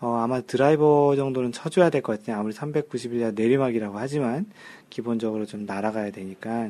[0.00, 2.38] 어, 아마 드라이버 정도는 쳐줘야 될 것 같아요.
[2.40, 4.46] 아무리 391야 내리막이라고 하지만
[4.92, 6.68] 기본적으로 좀 날아가야 되니까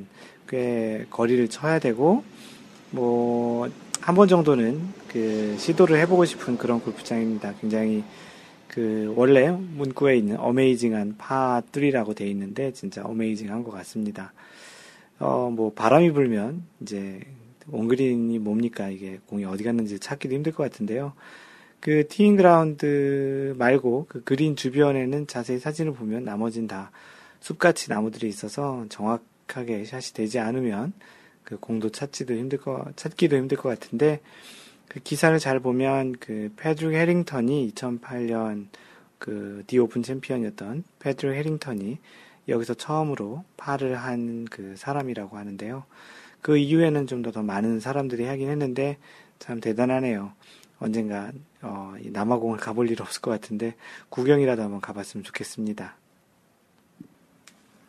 [0.49, 2.23] 꽤 거리를 쳐야 되고
[2.93, 3.69] 뭐
[4.03, 7.55] 한 번 정도는 그 시도를 해보고 싶은 그런 골프장입니다.
[7.61, 8.03] 굉장히
[8.67, 14.33] 그 원래 문구에 있는 어메이징한 파3라고 되어 있는데 진짜 어메이징한 것 같습니다.
[15.21, 17.21] 어 뭐 바람이 불면 이제
[17.69, 21.13] 원그린이 뭡니까 이게 공이 어디 갔는지 찾기도 힘들 것 같은데요.
[21.79, 26.91] 그 티잉 그라운드 말고 그 그린 주변에는 자세히 사진을 보면 나머진 다
[27.43, 30.93] 숲같이 나무들이 있어서 정확하게 샷이 되지 않으면
[31.45, 34.21] 그 공도 찾지도 힘들 거 찾기도 힘들 것 같은데
[34.89, 38.69] 그 기사를 잘 보면 그 패드릭 해링턴이 2008년
[39.19, 41.99] 그 디오픈 챔피언이었던 패드릭 해링턴이
[42.49, 45.85] 여기서 처음으로 파를 한 그 사람이라고 하는데요.
[46.43, 48.99] 그 이후에는 좀 더 더 많은 사람들이 하긴 했는데
[49.39, 50.33] 참 대단하네요.
[50.81, 51.31] 언젠가
[51.63, 53.75] 어, 남아공을 가볼 일 없을 것 같은데
[54.11, 55.97] 구경이라도 한번 가봤으면 좋겠습니다.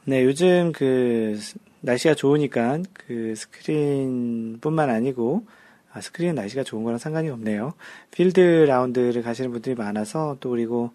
[0.06, 1.40] 네, 요즘 그
[1.82, 5.46] 날씨가 좋으니까 그 스크린뿐만 아니고
[5.92, 7.74] 아, 스크린 날씨가 좋은 거랑 상관이 없네요.
[8.12, 10.92] 필드 라운드를 가시는 분들이 많아서 또 그리고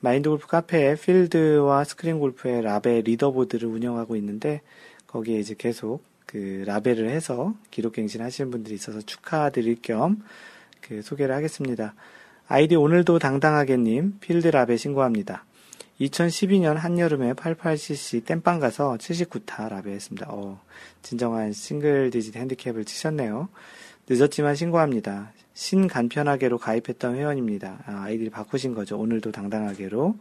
[0.00, 4.60] 마인드 골프 카페에 필드와 스크린 골프의 라베 leaderboard를 운영하고 있는데
[5.06, 10.22] 거기에 이제 계속 그 라베를 해서 기록 갱신 하시는 분들이 있어서 축하드릴 겸
[10.86, 11.94] 그 소개를 하겠습니다.
[12.46, 15.44] 아이디 오늘도 당당하게님 필드 라베 신고합니다.
[16.04, 20.26] 2012년 한여름에 88cc 땜빵 가서 79타 라베했습니다.
[20.28, 20.60] 어,
[21.02, 23.48] 진정한 single digit handicap을 치셨네요.
[24.08, 25.32] 늦었지만 신고합니다.
[25.54, 27.84] 신간편하게로 가입했던 회원입니다.
[27.86, 28.98] 아, 아이디를 바꾸신 거죠.
[28.98, 30.16] 오늘도 당당하게로.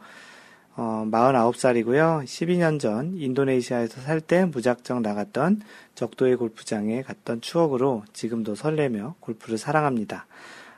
[0.76, 2.24] 어, 49살이고요.
[2.24, 5.62] 12년 전 인도네시아에서 살 때 무작정 나갔던
[5.96, 10.28] 적도의 골프장에 갔던 추억으로 지금도 설레며 골프를 사랑합니다.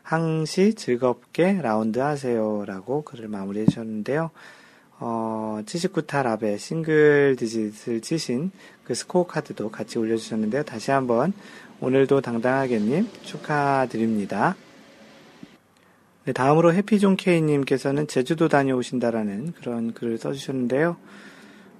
[0.04, 2.64] 항시 즐겁게 라운드 하세요.
[2.66, 4.32] 라고 글을 마무리해 주셨는데요.
[5.00, 8.52] 어, 79타 랍에 싱글 디짓을 치신
[8.84, 10.64] 그 스코어 카드도 같이 올려주셨는데요.
[10.64, 11.34] 다시 한번
[11.82, 14.56] 오늘도 당당하게님 축하드립니다.
[16.26, 20.98] 네, 다음으로 해피존 K님께서는 제주도 다녀오신다라는 그런 글을 써주셨는데요.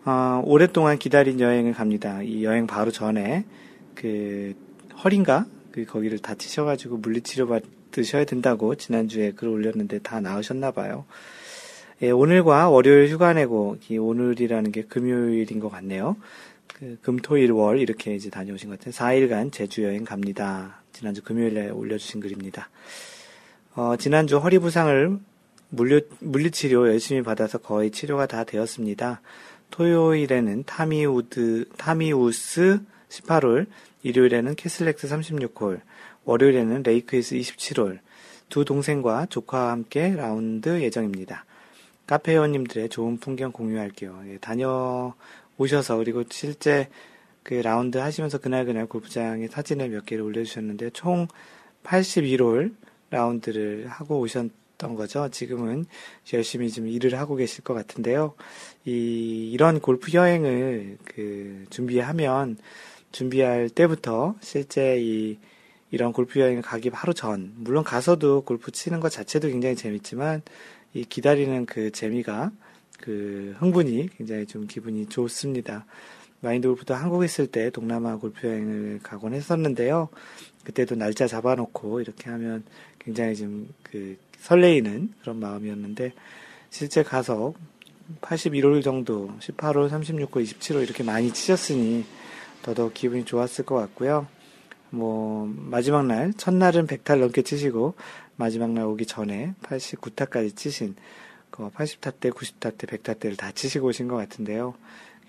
[0.06, 2.22] 어, 오랫동안 기다린 여행을 갑니다.
[2.22, 3.46] 이 여행 바로 전에
[3.96, 4.54] 그
[5.04, 11.06] 허린가 그 거기를 다치셔가지고 물리치료 받으셔야 된다고 지난주에 글을 올렸는데 다 나으셨나 봐요.
[12.02, 16.18] 예, 오늘과 월요일 휴가 내고 이 오늘이라는 게 금요일인 것 같네요.
[16.68, 18.92] 그 금토일 월 이렇게 이제 다녀오신 것 같아요.
[18.92, 20.82] 4일간 제주 여행 갑니다.
[20.92, 22.70] 지난주 금요일에 올려주신 글입니다.
[23.76, 25.20] 어, 지난주 허리 부상을
[25.70, 29.22] 물리, 물리치료 열심히 받아서 거의 치료가 다 되었습니다.
[29.72, 33.68] 토요일에는 타미우드, 타미우스 18홀,
[34.04, 35.80] 일요일에는 캐슬렉스 36홀,
[36.26, 38.00] 월요일에는 레이크힐스 27홀,
[38.50, 41.46] 두 동생과 조카와 함께 라운드 예정입니다.
[42.08, 44.24] 카페 회원님들의 좋은 풍경 공유할게요.
[44.28, 46.90] 예, 다녀오셔서, 그리고 실제
[47.44, 51.28] 그 라운드 하시면서 그날그날 골프장에 사진을 몇 개를 올려주셨는데, 총
[51.84, 52.76] 81홀,
[53.10, 55.30] 라운드를 하고 오셨던 거죠.
[55.30, 55.86] 지금은
[56.34, 58.36] 열심히 좀 일을 하고 계실 것 같은데요.
[58.86, 62.58] 이, 이런 골프 여행을 그 준비하면
[63.12, 65.38] 준비할 때부터 실제 이,
[65.92, 70.42] 이런 골프 여행을 가기 바로 전, 물론 가서도 골프 치는 것 자체도 굉장히 재밌지만
[70.96, 72.52] 이 기다리는 그 재미가
[73.00, 75.86] 그 흥분이 굉장히 좀 기분이 좋습니다.
[76.42, 80.10] 마인드 골프도 한국에 있을 때 동남아 골프 여행을 가곤 했었는데요.
[80.64, 82.64] 그때도 날짜 잡아놓고 이렇게 하면
[82.98, 86.14] 굉장히 좀 그 설레이는 그런 마음이었는데
[86.70, 87.54] 실제 가서
[88.22, 92.06] 81홀 정도, 18홀, 36홀, 27홀 이렇게 많이 치셨으니
[92.62, 94.28] 더더욱 기분이 좋았을 것 같고요.
[94.90, 97.96] 뭐 마지막 날 첫날은 100탈 넘게 치시고
[98.38, 100.96] 마지막 날 오기 전에 89타까지 치신
[101.52, 104.74] 80타 때, 90타 때, 100타 때를 다 치시고 오신 것 같은데요.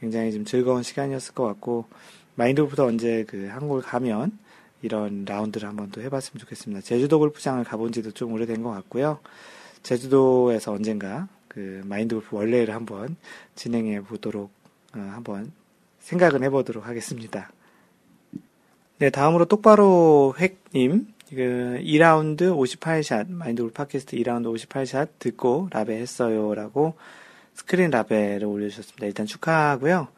[0.01, 1.87] 굉장히 좀 즐거운 시간이었을 것 같고,
[2.35, 4.37] 마인드골프도 언제 그 한국을 가면
[4.83, 6.83] 이런 라운드를 한번 또 해봤으면 좋겠습니다.
[6.83, 9.21] 제주도 골프장을 가본 지도 좀 오래된 것 같고요.
[9.83, 13.16] 제주도에서 언젠가 그 마인드골프 원래를 한번
[13.55, 14.51] 진행해 보도록
[14.95, 15.53] 어, 한번
[16.01, 17.51] 생각은 해보도록 하겠습니다.
[18.99, 26.55] 네, 다음으로 똑바로 획님, 그 2라운드 58샷, 마인드골프 팟캐스트 2라운드 58샷 듣고 라베 했어요.
[26.55, 26.95] 라고
[27.55, 29.07] 스크린 라베를 올려주셨습니다.
[29.07, 30.09] 일단 축하하고요.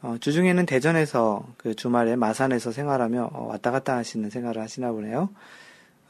[0.00, 5.28] 어, 주중에는 대전에서 그 주말에 마산에서 생활하며 어, 왔다 갔다 하시는 생활을 하시나 보네요.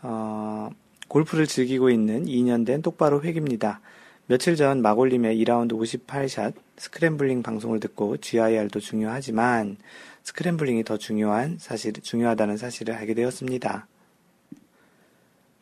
[0.03, 0.71] 어,
[1.09, 3.81] 골프를 즐기고 있는 2년 된 똑바로 획입니다.
[4.27, 9.79] 며칠 전 마골림의 2라운드 58샷 scrambling 방송을 듣고 GIR도 중요하지만
[10.23, 13.89] scrambling이 더 중요한 사실, 중요하다는 사실을 알게 되었습니다.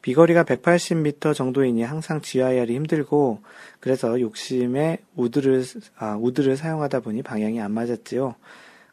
[0.06, 3.40] 비거리가 180m 정도이니 항상 GIR이 힘들고
[3.80, 5.64] 그래서 욕심에 우드를
[5.96, 8.36] 아, 우드를 사용하다 보니 방향이 안 맞았지요.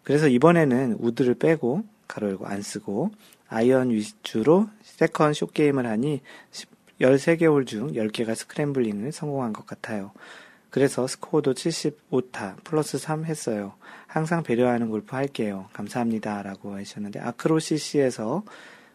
[0.02, 3.12] 그래서 이번에는 우드를 빼고 괄호 열고 안 쓰고
[3.48, 6.22] 아이언 위주로 second short game을 하니
[7.00, 10.14] 13개 홀 중 10개가 scrambling을 성공한 것 같아요.
[10.72, 13.76] 그래서 스코어도 75타 플러스 3 했어요.
[14.08, 15.70] 항상 배려하는 골프 할게요.
[15.74, 16.42] 감사합니다.
[16.42, 18.44] 라고 하셨는데 아크로 CC에서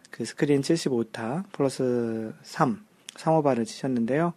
[0.09, 2.83] 그 스크린 75타 플러스 3,
[3.15, 4.33] 3오버를 치셨는데요.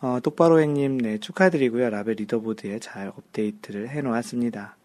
[0.00, 1.90] 어, 똑바로 행님, 네, 축하드리고요.
[1.90, 4.76] 라베 leaderboard에 잘 업데이트를 해 놓았습니다.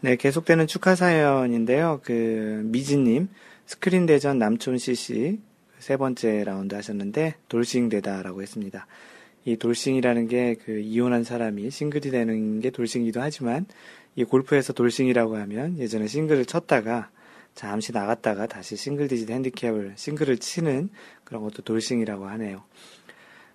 [0.00, 2.00] 네, 계속되는 축하 사연인데요.
[2.02, 3.28] 그, 미지님,
[3.66, 5.40] 스크린 대전 남촌 CC
[5.78, 8.86] 세 번째 라운드 하셨는데, 돌싱 되다라고 했습니다.
[9.44, 13.66] 이 돌싱이라는 게 그 이혼한 사람이 싱글이 되는 게 돌싱이기도 하지만,
[14.16, 17.10] 이 골프에서 돌싱이라고 하면 예전에 싱글을 쳤다가
[17.60, 20.88] 잠시 나갔다가 다시 single digit handicap을 싱글을 치는
[21.24, 22.62] 그런 것도 돌싱이라고 하네요.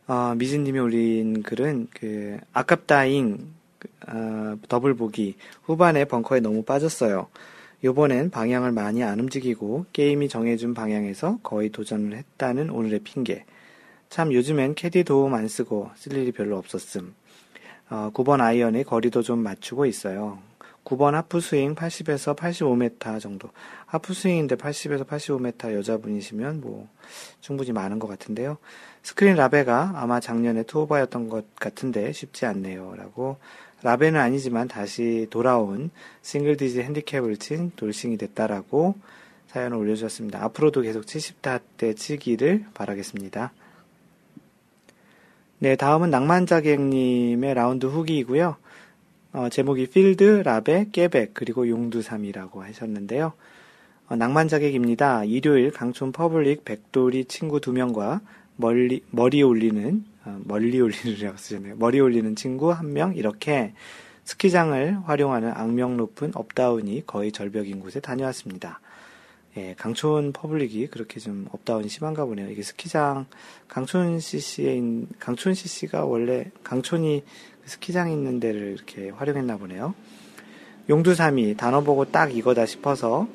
[0.05, 3.47] 어, 미진님이 올린 글은 그 아깝다잉
[4.07, 7.29] 어, 더블 보기 후반에 벙커에 너무 빠졌어요.
[7.83, 13.43] 요번엔 방향을 많이 안 움직이고 게임이 정해준 방향에서 거의 도전을 했다는 오늘의 핑계.
[14.09, 17.15] 참 요즘엔 캐디 도움 안 쓰고 쓸 일이 별로 없었음.
[17.89, 20.37] 어, 9번 아이언의 거리도 좀 맞추고 있어요.
[20.85, 23.49] 9번 하프 스윙 80에서 85m 정도.
[23.87, 26.87] 하프 스윙인데 80에서 85m 여자분이시면 뭐
[27.41, 28.57] 충분히 많은 것 같은데요.
[29.01, 32.93] 스크린 라베가 아마 작년에 two over였던 것 같은데 쉽지 않네요.
[32.95, 33.37] 라고
[33.81, 35.89] 라베는 아니지만 다시 돌아온
[36.21, 38.95] single digit handicap을 친 돌싱이 됐다라고
[39.47, 40.43] 사연을 올려주셨습니다.
[40.43, 43.53] 앞으로도 계속 70타 대 치기를 바라겠습니다.
[45.59, 48.57] 네, 다음은 낭만자객님의 라운드 후기이고요.
[49.35, 53.33] 어, 제목이 필드, 라베, 깨백, 그리고 용두사미라고 하셨는데요.
[54.07, 55.25] 어, 낭만자객입니다.
[55.25, 58.21] 일요일 강촌 퍼블릭 백돌이 친구 두 명과
[58.55, 61.75] 멀리, 머리 올리는, 어, 멀리 올리는이라고 쓰셨네요.
[61.75, 63.73] 머리 올리는 친구 한 명, 이렇게
[64.23, 68.79] 스키장을 활용하는 악명 높은 업다운이 거의 절벽인 곳에 다녀왔습니다.
[69.57, 72.49] 예, 강촌 퍼블릭이 그렇게 좀 업다운이 심한가 보네요.
[72.49, 73.25] 이게 스키장,
[73.67, 74.81] 강촌 CC에,
[75.19, 77.23] 강촌 CC가 원래, 강촌이
[77.65, 79.93] 스키장 있는 데를 이렇게 활용했나 보네요.
[80.89, 83.27] 용두삼이 단어 보고 딱 이거다 싶어서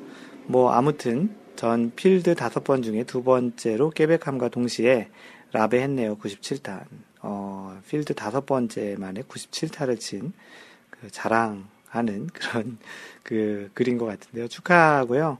[0.45, 5.09] 뭐 아무튼 전 필드 다섯 번 중에 두 번째로 깨백함과 동시에
[5.51, 6.17] 라베 했네요.
[6.17, 6.85] 97타.
[7.23, 10.33] 어, 필드 다섯 번째 만에 97타를 친
[11.01, 12.77] 그 자랑하는 그런
[13.23, 14.47] 그 글인 것 같은데요.
[14.47, 15.39] 축하하고요.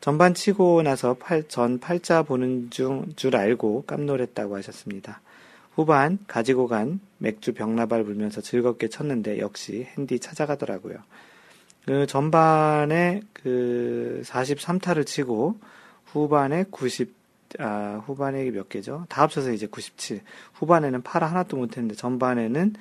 [0.00, 5.20] 전반 치고 나서 팔, 전 팔자 보는 중, 줄 알고 깜놀했다고 하셨습니다.
[5.74, 10.96] 후반 가지고 간 맥주 병나발 불면서 즐겁게 쳤는데 역시 핸디 찾아가더라고요.
[11.86, 15.58] 그 전반에 그 43타를 치고
[16.06, 17.14] 후반에 90,
[17.58, 19.06] 아, 후반에 몇 개죠?
[19.08, 20.20] 다 합쳐서 이제 97.
[20.54, 22.74] 후반에는 파를 하나도 못했는데 전반에는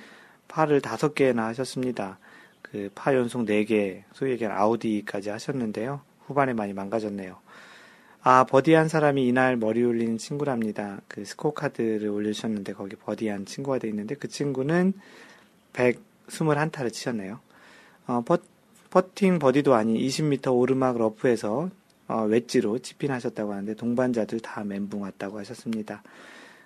[0.48, 2.20] 파를 다섯 개나 하셨습니다.
[2.62, 6.02] 그 파 연속 4개, 소위 얘기한 아우디까지 하셨는데요.
[6.26, 7.38] 후반에 많이 망가졌네요.
[8.24, 11.02] 아, 버디한 사람이 이날 머리 올린 친구랍니다.
[11.08, 14.94] 그 스코어 카드를 올려주셨는데 거기 버디한 친구가 돼 있는데 그 친구는
[15.74, 17.40] 121타를 치셨네요.
[18.06, 18.38] 어, 퍼,
[18.92, 21.72] 퍼팅 버디도 아닌 20m 오르막 러프에서
[22.08, 26.04] 어, 웨지로 chip in하셨다고 하는데 동반자들 다 멘붕 왔다고 하셨습니다.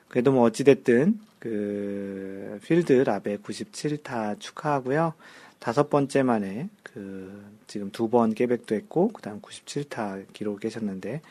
[0.09, 5.13] 그래도 뭐 어찌됐든 그 필드 라베 97타 축하하고요.
[5.65, 11.21] 다섯 번째 만에 그 지금 두 번 깨백도 했고 그다음 97타 기록하셨는데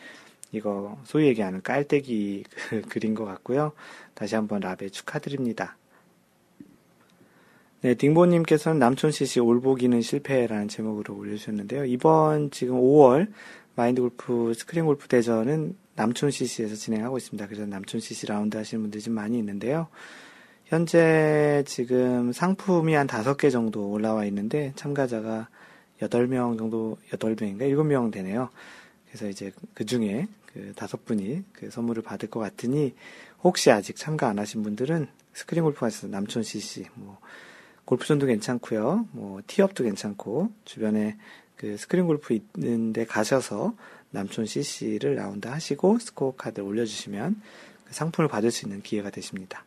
[0.50, 3.70] 이거 소위 얘기하는 깔때기 그 글인 것 같고요.
[4.14, 5.76] 다시 한번 라베 축하드립니다.
[7.82, 11.84] 네, 딩보님께서는 남촌CC 올보기는 실패라는 제목으로 올려주셨는데요.
[11.84, 13.28] 이번 지금 5월
[13.76, 17.46] 마인드 골프 스크린 골프 대전은 남촌CC에서 진행하고 있습니다.
[17.46, 19.86] 그래서 남촌CC 라운드 하시는 분들이 좀 많이 있는데요.
[20.74, 25.48] 현재 지금 상품이 한 다섯 개 정도 올라와 있는데 참가자가
[26.02, 28.50] 여덟 명 정도, 여덟 명인가 일곱 명 되네요.
[29.06, 32.92] 그래서 이제 그 중에 그 다섯 분이 그 선물을 받을 것 같으니
[33.44, 37.18] 혹시 아직 참가 안 하신 분들은 스크린 골프가 있어서 남촌 CC, 뭐,
[37.84, 39.06] 골프존도 괜찮고요.
[39.12, 41.16] 뭐, 티업도 괜찮고, 주변에
[41.56, 43.76] 그 스크린 골프 있는데 가셔서
[44.10, 47.40] 남촌 CC를 라운드 하시고 스코어 카드 올려주시면
[47.84, 49.64] 그 상품을 받을 수 있는 기회가 되십니다.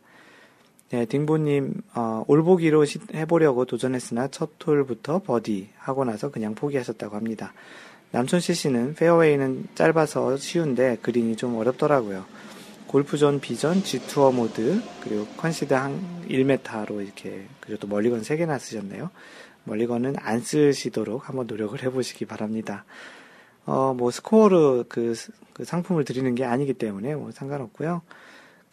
[0.89, 7.53] 네, 딩보님, 어, 올보기로 해보려고 도전했으나 첫 홀부터 버디 하고 나서 그냥 포기하셨다고 합니다.
[8.11, 12.23] 남촌 CC는 페어웨이는 짧아서 쉬운데 그린이 좀 어렵더라고요.
[12.87, 19.09] 골프존 비전, G투어 모드, 그리고 컨시드 한 1m로 이렇게, 그리고 또 멀리건 3개나 쓰셨네요.
[19.65, 22.85] 멀리건은 안 쓰시도록 한번 노력을 해보시기 바랍니다.
[23.65, 25.15] 어, 뭐, 스코어로 그,
[25.51, 28.01] 그 상품을 드리는 게 아니기 때문에 뭐 상관없고요.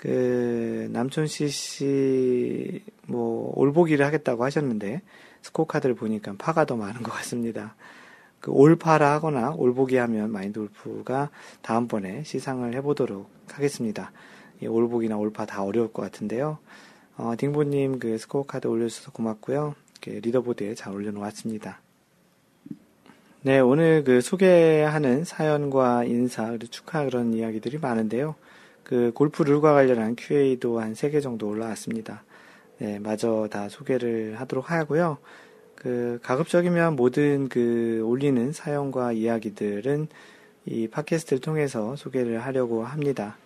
[0.05, 5.01] 그, 남촌 CC, 뭐, 올보기를 하겠다고 하셨는데,
[5.41, 7.75] 스코어 카드를 보니까 파가 더 많은 것 같습니다.
[8.39, 11.31] 그 올파라 하거나 올보기 하면 마인드 골프가
[11.63, 14.13] 다음번에 시상을 해보도록 하겠습니다.
[14.61, 16.59] 이 올보기나 올파 다 어려울 것 같은데요.
[17.17, 19.75] 어, 딩보님 그 스코어 카드 올려주셔서 고맙고요.
[20.05, 21.81] 리더보드에 잘 올려놓았습니다.
[23.41, 28.35] 네, 오늘 그 소개하는 사연과 인사, 그리고 축하 그런 이야기들이 많은데요.
[28.85, 32.23] 그 골프 룰과 관련한 QA도 한 3개 정도 올라왔습니다.
[32.79, 35.19] 네, 마저 다 소개를 하도록 하고요.
[35.75, 40.09] 그 가급적이면 모든 그 올리는 사연과 이야기들은
[40.67, 43.37] 이 팟캐스트를 통해서 소개를 하려고 합니다.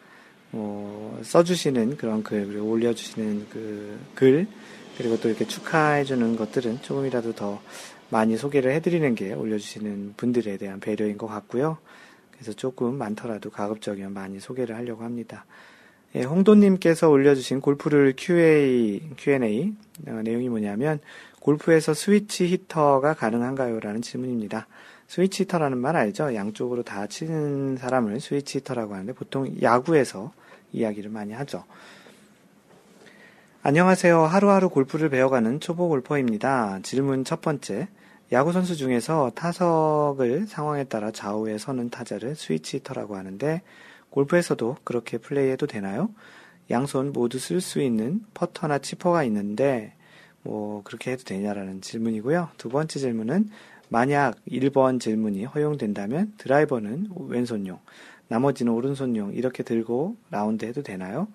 [0.50, 4.46] 뭐 써주시는 그런 글 그리고 올려주시는 그 글
[4.98, 7.60] 그리고 또 이렇게 축하해주는 것들은 조금이라도 더
[8.10, 11.78] 많이 소개를 해드리는 게 올려주시는 분들에 대한 배려인 것 같고요.
[12.38, 15.44] 그래서 조금 많더라도 가급적이면 많이 소개를 하려고 합니다.
[16.14, 19.74] 예, 홍도님께서 올려주신 골프를 QA, Q&A
[20.06, 21.00] 어, 내용이 뭐냐면
[21.40, 23.80] 골프에서 스위치 히터가 가능한가요?
[23.80, 24.68] 라는 질문입니다.
[25.08, 26.34] 스위치 히터라는 말 알죠?
[26.34, 30.32] 양쪽으로 다 치는 사람을 스위치 히터라고 하는데 보통 야구에서
[30.72, 31.64] 이야기를 많이 하죠.
[33.62, 34.22] 안녕하세요.
[34.22, 36.80] 하루하루 골프를 배워가는 초보 골퍼입니다.
[36.82, 37.88] 질문 첫 번째.
[38.30, 43.62] 야구 선수 중에서 타석을 상황에 따라 좌우에 서는 타자를 스위치 히터라고 하는데
[44.10, 46.10] 골프에서도 그렇게 플레이해도 되나요?
[46.70, 49.94] 양손 모두 쓸 수 있는 퍼터나 치퍼가 있는데
[50.42, 52.50] 뭐 그렇게 해도 되냐라는 질문이고요.
[52.58, 53.48] 두 번째 질문은
[53.88, 57.78] 만약 1번 질문이 허용된다면 드라이버는 왼손용,
[58.28, 61.28] 나머지는 오른손용 이렇게 들고 라운드 해도 되나요?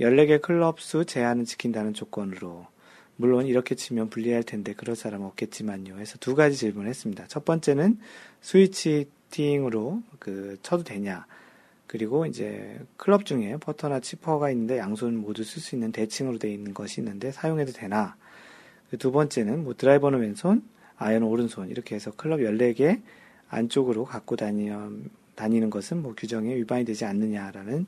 [0.00, 2.66] 14개 클럽 수 제한을 지킨다는 조건으로
[3.20, 5.98] 물론 이렇게 치면 불리할 텐데 그럴 사람 없겠지만요.
[5.98, 7.26] 해서 두 가지 질문을 했습니다.
[7.26, 7.98] 첫 번째는
[8.40, 11.26] 스위치 팅으로 그 쳐도 되냐?
[11.88, 16.72] 그리고 이제 클럽 중에 퍼터나 치퍼가 있는데 양손 모두 쓸 수 있는 대칭으로 되어 있는
[16.74, 18.16] 것이 있는데 사용해도 되나?
[19.00, 20.62] 두 번째는 뭐 드라이버는 왼손,
[20.96, 23.02] 아이언은 오른손 이렇게 해서 클럽 14개
[23.48, 24.70] 안쪽으로 갖고 다니,
[25.34, 27.86] 다니는 것은 뭐 규정에 위반이 되지 않느냐라는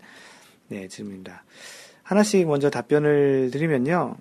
[0.68, 1.45] 네, 질문입니다.
[2.03, 4.16] 하나씩 먼저 답변을 드리면요.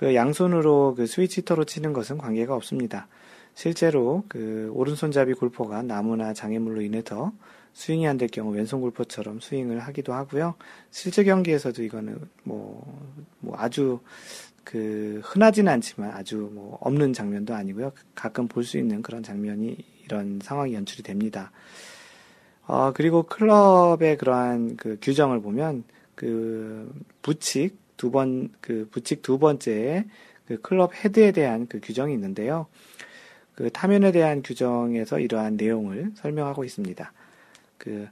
[0.00, 3.06] 그 양손으로 그 스위치터로 치는 것은 관계가 없습니다.
[3.52, 7.32] 실제로 그 오른손잡이 골퍼가 나무나 장애물로 인해서
[7.74, 10.54] 스윙이 안 될 경우 왼손 골퍼처럼 스윙을 하기도 하고요.
[10.90, 12.82] 실제 경기에서도 이거는 뭐,
[13.40, 14.00] 뭐 아주
[14.64, 17.92] 그 흔하지는 않지만 아주 뭐 없는 장면도 아니고요.
[18.14, 19.76] 가끔 볼 수 있는 그런 장면이
[20.06, 21.52] 이런 상황이 연출이 됩니다.
[22.66, 25.84] 어, 그리고 클럽의 그러한 그 규정을 보면
[26.14, 26.90] 그
[27.20, 30.06] 부칙 두 번, 그 부칙 두 번째에
[30.46, 32.66] 그 클럽 헤드에 대한 그 규정이 있는데요.
[33.54, 37.12] 그 타면에 대한 규정에서 이러한 내용을 설명하고 있습니다.
[37.76, 38.08] 그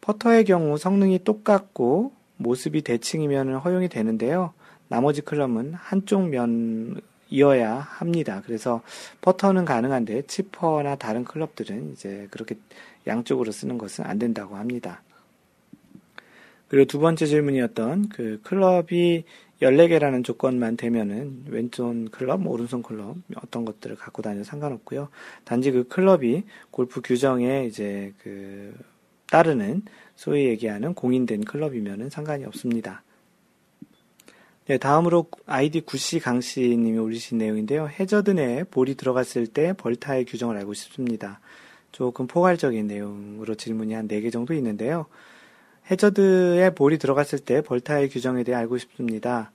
[0.00, 4.54] 퍼터의 경우 성능이 똑같고 모습이 대칭이면 허용이 되는데요.
[4.88, 8.42] 나머지 클럽은 한쪽 면이어야 합니다.
[8.46, 8.80] 그래서
[9.20, 12.56] 퍼터는 가능한데 치퍼나 다른 클럽들은 이제 그렇게
[13.06, 15.02] 양쪽으로 쓰는 것은 안 된다고 합니다.
[16.68, 19.24] 그리고 두 번째 질문이었던 그 클럽이
[19.62, 25.08] 14개라는 조건만 되면은 왼손 클럽, 뭐 오른손 클럽 어떤 것들을 갖고 다녀도 상관없고요.
[25.44, 28.74] 단지 그 클럽이 골프 규정에 이제 그
[29.30, 29.82] 따르는
[30.14, 33.02] 소위 얘기하는 공인된 클럽이면은 상관이 없습니다.
[34.66, 37.88] 네, 다음으로 아이디 구씨 강씨 님이 올리신 내용인데요.
[37.88, 41.40] 해저드 내에 볼이 들어갔을 때 벌타의 규정을 알고 싶습니다.
[41.92, 45.06] 조금 포괄적인 내용으로 질문이 한 4개 정도 있는데요.
[45.90, 49.52] 해저드에 볼이 들어갔을 때 벌타의 규정에 대해 알고 싶습니다.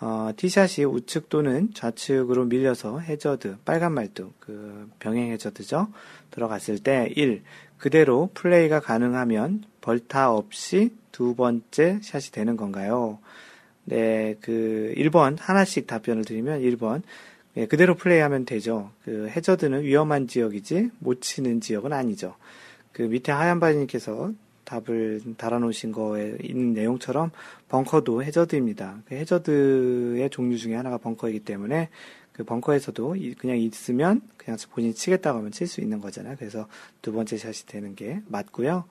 [0.00, 5.88] 어, 티샷이 우측 또는 좌측으로 밀려서 해저드, 빨간 말뚝, 그 병행 해저드죠.
[6.30, 7.42] 들어갔을 때 1.
[7.78, 13.18] 그대로 플레이가 가능하면 벌타 없이 두 번째 샷이 되는 건가요?
[13.84, 17.02] 네, 그 1번 하나씩 답변을 드리면 1번
[17.56, 18.90] 예, 그대로 플레이하면 되죠.
[19.04, 22.34] 그 해저드는 위험한 지역이지 못 치는 지역은 아니죠.
[22.92, 24.32] 그 밑에 하얀 바지님께서
[24.64, 27.30] 답을 달아놓으신 거에 있는 내용처럼
[27.68, 29.02] 벙커도 해저드입니다.
[29.06, 31.88] 그 해저드의 종류 중에 하나가 벙커이기 때문에
[32.32, 36.36] 그 벙커에서도 그냥 있으면 그냥 본인이 치겠다고 하면 칠 수 있는 거잖아요.
[36.38, 36.66] 그래서
[37.00, 38.84] 두 번째 샷이 되는 게 맞고요.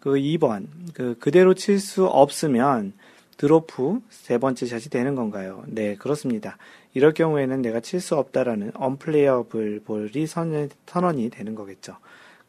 [0.00, 2.94] 그 2번 그 그대로 칠 수 없으면
[3.36, 5.64] 드롭 세 번째 샷이 되는 건가요?
[5.66, 6.56] 네, 그렇습니다.
[6.94, 11.96] 이럴 경우에는 내가 칠 수 없다라는 언플레이어블 볼이 선, 선언이 되는 거겠죠.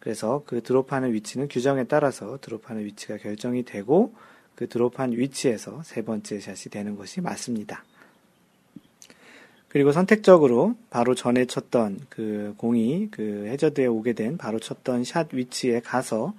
[0.04, 4.14] 그래서 그 드롭하는 위치는 규정에 따라서 드롭하는 위치가 결정이 되고
[4.54, 7.86] 그 드롭한 위치에서 세 번째 샷이 되는 것이 맞습니다.
[9.70, 15.80] 그리고 선택적으로 바로 전에 쳤던 그 공이 그 해저드에 오게 된 바로 쳤던 샷 위치에
[15.80, 16.34] 가서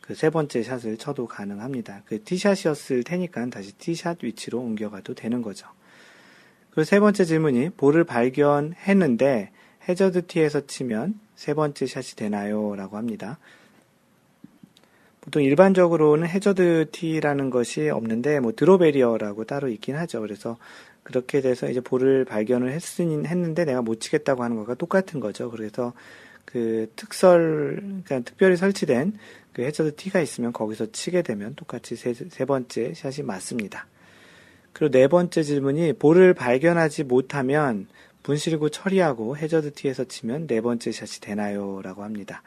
[0.00, 2.02] 그 세 번째 샷을 쳐도 가능합니다.
[2.06, 5.66] 그 티샷이었을 테니까 다시 티샷 위치로 옮겨가도 되는 거죠.
[6.70, 9.50] 그 세 번째 질문이 볼을 발견했는데
[9.88, 12.74] 해저드 티에서 치면 세 번째 샷이 되나요?
[12.74, 13.38] 라고 합니다.
[15.20, 20.20] 보통 일반적으로는 해저드 티라는 것이 없는데 뭐 드로베리어라고 따로 있긴 하죠.
[20.20, 20.58] 그래서
[21.04, 25.48] 그렇게 돼서 이제 볼을 발견을 했으니 했는데 내가 못 치겠다고 하는 것과 똑같은 거죠.
[25.52, 25.92] 그래서
[26.44, 29.16] 그 특설, 그러니까 특별히 설치된
[29.52, 33.86] 그 해저드 티가 있으면 거기서 치게 되면 똑같이 세, 세 번째 샷이 맞습니다.
[34.72, 37.86] 그리고 네 번째 질문이 볼을 발견하지 못하면
[38.28, 41.80] 분실구 처리하고 해저드 티에서 치면 네 번째 샷이 되나요?
[41.82, 42.42] 라고 합니다.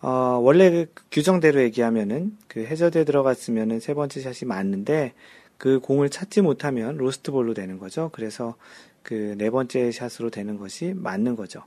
[0.00, 5.14] 어, 원래 그 규정대로 얘기하면은 그 해저드에 들어갔으면은 세 번째 샷이 맞는데
[5.58, 8.10] 그 공을 찾지 못하면 로스트볼로 되는 거죠.
[8.12, 8.56] 그래서
[9.04, 11.62] 그 네 번째 샷으로 되는 것이 맞는 거죠.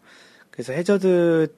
[0.51, 1.55] 그래서 해저드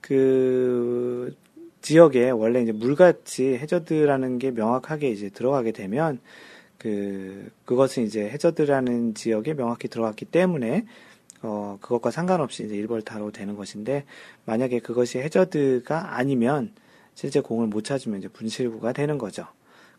[0.00, 1.36] 그
[1.80, 6.18] 지역에 원래 이제 물같이 해저드라는 게 명확하게 이제 들어가게 되면
[6.76, 10.86] 그 그것은 이제 해저드라는 지역에 명확히 들어갔기 때문에
[11.42, 14.04] 어 그것과 상관없이 이제 일벌타로 되는 것인데
[14.44, 16.72] 만약에 그것이 해저드가 아니면
[17.14, 19.46] 실제 공을 못 찾으면 이제 분실구가 되는 거죠.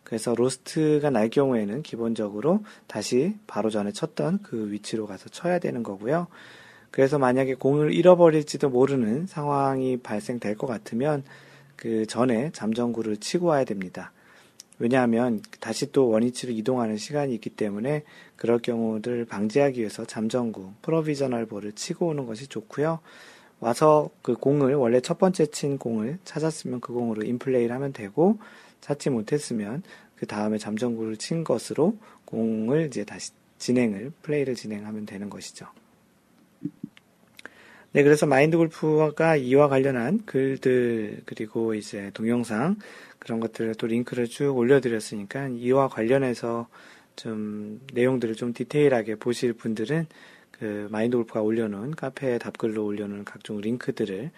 [0.04, 6.28] 그래서 로스트가 날 경우에는 기본적으로 다시 바로 전에 쳤던 그 위치로 가서 쳐야 되는 거고요.
[6.90, 11.24] 그래서 만약에 공을 잃어버릴지도 모르는 상황이 발생될 것 같으면
[11.76, 14.12] 그 전에 잠정구를 치고 와야 됩니다.
[14.82, 18.04] 왜냐하면 다시 또 원위치로 이동하는 시간이 있기 때문에
[18.36, 22.98] 그럴 경우를 방지하기 위해서 잠정구, 프로비저널 볼을 치고 오는 것이 좋고요.
[23.60, 28.40] 와서 그 공을 원래 첫 번째 친 공을 찾았으면 그 공으로 인플레이를 하면 되고
[28.82, 29.84] 찾지 못했으면
[30.16, 35.68] 그 다음에 잠정구를 친 것으로 공을 이제 다시 진행을 플레이를 진행하면 되는 것이죠.
[37.94, 42.78] 네, 그래서 마인드 골프가 이와 관련한 글들 그리고 이제 동영상
[43.22, 46.68] 그런 것들을 또 링크를 쭉 올려드렸으니까 이와 관련해서
[47.16, 50.08] 좀 내용들을 좀 디테일하게 보실 분들은
[50.50, 54.32] 그 마인드 골프가 올려놓은 카페 답글로 올려놓은 각종 링크들을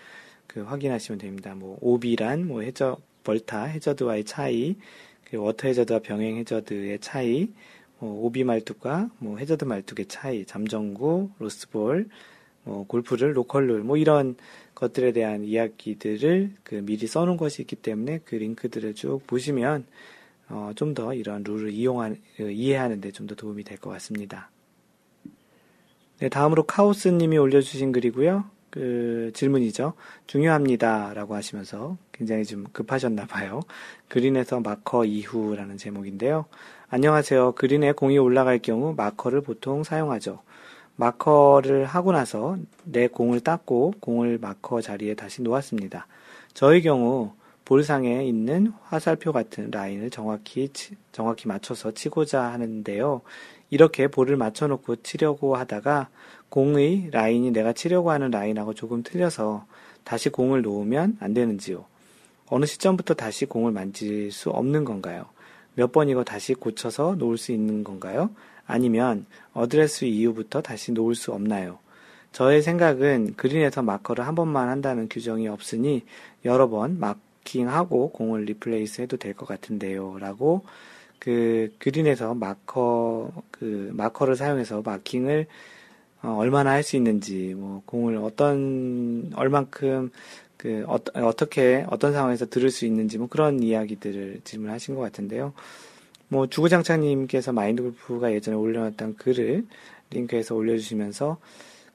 [0.47, 1.55] 그 확인하시면 됩니다.
[1.55, 4.75] 뭐 오비란 뭐 해저 벌타 해저드와의 차이,
[5.23, 7.47] 그 워터 해저드와 병행 해저드의 차이,
[7.99, 12.09] 뭐 오비 말뚝과 뭐 해저드 말뚝의 차이, 잠정구, 로스트볼,
[12.65, 14.36] 뭐 골프를 로컬룰 뭐 이런
[14.76, 19.86] 것들에 대한 이야기들을 그 미리 써놓은 것이 있기 때문에 그 링크들을 쭉 보시면
[20.49, 24.49] 어, 좀 더 이런 룰을 이용한 그 이해하는데 좀 더 도움이 될 것 같습니다.
[26.19, 28.45] 네, 다음으로 카오스님이 올려주신 글이고요.
[28.69, 29.93] 그 질문이죠.
[30.28, 33.61] 중요합니다라고 하시면서 굉장히 좀 급하셨나 봐요.
[34.07, 36.45] 그린에서 마커 이후라는 제목인데요.
[36.89, 37.53] 안녕하세요.
[37.53, 40.39] 그린에 공이 올라갈 경우 마커를 보통 사용하죠.
[40.95, 46.07] 마커를 하고 나서 내 공을 닦고 공을 마커 자리에 다시 놓았습니다.
[46.53, 47.33] 저의 경우
[47.65, 50.69] 볼상에 있는 화살표 같은 라인을 정확히
[51.11, 53.21] 정확히 맞춰서 치고자 하는데요.
[53.69, 56.09] 이렇게 볼을 맞춰 놓고 치려고 하다가
[56.49, 59.65] 공의 라인이 내가 치려고 하는 라인하고 조금 틀려서
[60.03, 61.85] 다시 공을 놓으면 안 되는지요?
[62.47, 65.25] 어느 시점부터 다시 공을 만질 수 없는 건가요?
[65.75, 68.29] 몇 번이고 다시 고쳐서 놓을 수 있는 건가요?
[68.66, 71.80] 아니면 어드레스 이후부터 다시 놓을 수 없나요?
[72.32, 76.03] 저의 생각은 그린에서 마커를 한 번만 한다는 규정이 없으니
[76.45, 80.18] 여러 번 마킹하고 공을 리플레이스 해도 될 것 같은데요.
[80.20, 80.64] 라고
[81.20, 85.47] 그 그린에서 마커 그 마커를 사용해서 마킹을
[86.24, 90.11] 어, 얼마나 할 수 있는지 뭐 공을 어떤 얼만큼
[90.57, 95.53] 그 어, 어떻게 어떤 상황에서 들을 수 있는지 뭐 그런 이야기들을 질문하신 것 같은데요.
[96.34, 99.67] 뭐 주구장창님께서 마인드 골프가 예전에 올려놨던 글을
[100.09, 101.38] 링크해서 올려주시면서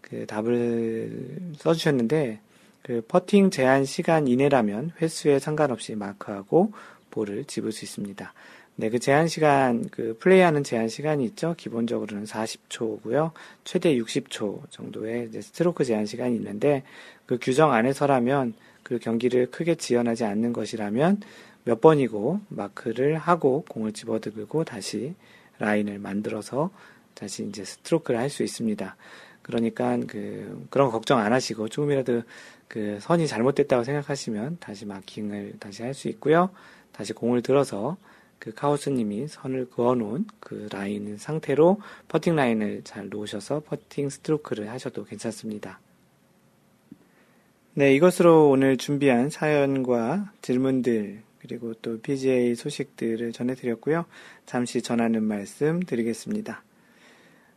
[0.01, 2.39] 그 답을 써주셨는데
[2.83, 6.73] 그 퍼팅 제한 시간 이내라면 횟수에 상관없이 마크하고
[7.11, 8.33] 볼을 집을 수 있습니다.
[8.77, 11.57] 네, 그 제한 시간, 그 플레이하는 제한 시간이 있죠.
[11.59, 13.33] 기본적으로는 40초고요.
[13.65, 16.85] 최대 60초 정도의 스트로크 제한 시간이 있는데
[17.27, 21.23] 그 규정 안에서라면 그 경기를 크게 지연하지 않는 것이라면
[21.69, 25.15] 몇 번이고 마크를 하고 공을 집어들고 다시
[25.59, 26.71] 라인을 만들어서
[27.13, 28.97] 다시 이제 스트로크를 할 수 있습니다.
[29.43, 32.23] 그러니까 그 그런 걱정 안 하시고 조금이라도
[32.69, 36.49] 그 선이 잘못됐다고 생각하시면 다시 마킹을 다시 할 수 있고요.
[36.91, 37.99] 다시 공을 들어서
[38.39, 45.81] 그 카오스님이 선을 그어놓은 그 라인 상태로 퍼팅 라인을 잘 놓으셔서 퍼팅 스트로크를 하셔도 괜찮습니다.
[47.75, 54.05] 네, 이것으로 오늘 준비한 사연과 질문들 그리고 또 PGA 소식들을 전해드렸고요.
[54.47, 56.63] 잠시 전하는 말씀 드리겠습니다.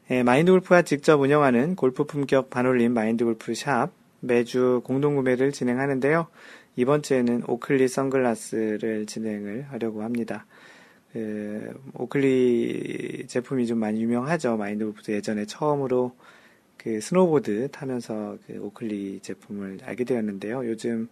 [0.07, 6.27] 네, 마인드 골프가 직접 운영하는 골프 품격 반올림 마인드 골프 샵 매주 공동구매를 진행하는데요.
[6.75, 10.45] 이번 주에는 오클리 선글라스를 진행을 하려고 합니다.
[11.11, 14.57] 그, 오클리 제품이 좀 많이 유명하죠.
[14.57, 16.15] 마인드 골프도 예전에 처음으로
[16.77, 20.65] 그 스노보드 타면서 그 오클리 제품을 알게 되었는데요.
[20.67, 21.09] 요즘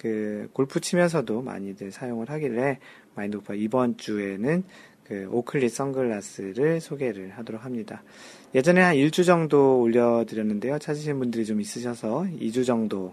[0.00, 2.78] 그 골프 치면서도 많이들 사용을 하길래
[3.14, 4.64] 마인드 골프가 이번 주에는
[5.04, 8.02] 그 오클리 선글라스를 소개를 하도록 합니다.
[8.54, 10.78] 예전에 한 1주 정도 올려드렸는데요.
[10.78, 13.12] 찾으신 분들이 좀 있으셔서 2주 정도로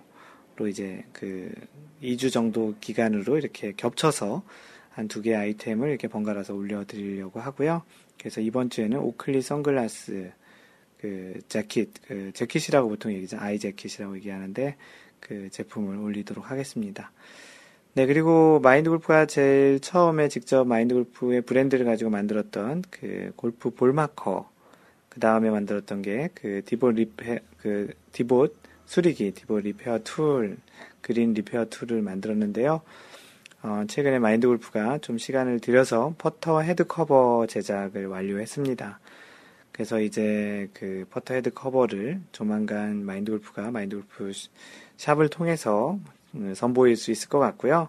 [0.70, 1.52] 이제 그
[2.02, 4.44] 2주 정도 기간으로 이렇게 겹쳐서
[4.98, 7.84] 한 두 개의 아이템을 이렇게 번갈아서 올려드리려고 하고요.
[8.18, 10.32] 그래서 이번 주에는 오클리 선글라스
[11.00, 13.38] 그 재킷, 그 재킷이라고 보통 얘기죠.
[13.40, 14.76] 아이 재킷이라고 얘기하는데
[15.28, 17.12] 그 제품을 올리도록 하겠습니다.
[17.94, 23.92] 네, 그리고 마인드 골프가 제일 처음에 직접 마인드 골프의 브랜드를 가지고 만들었던 그 골프 볼
[23.94, 24.50] 마커,
[25.10, 28.56] 그 다음에 만들었던 게 그 divot repair, 그 divot
[28.86, 30.58] 수리기, divot repair tool,
[31.02, 32.82] green repair tool을 만들었는데요.
[33.64, 39.00] 어, 최근에 마인드 골프가 좀 시간을 들여서 퍼터 헤드 커버 제작을 완료했습니다.
[39.78, 44.32] 그래서 이제 그 퍼터 헤드 커버를 조만간 마인드 골프가 마인드 골프
[44.98, 46.00] 샵을 통해서
[46.34, 47.88] 음, 선보일 수 있을 것 같고요.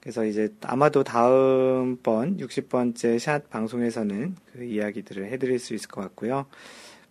[0.00, 6.46] 그래서 이제 아마도 다음번 60번째 샷 방송에서는 그 이야기들을 해드릴 수 있을 것 같고요.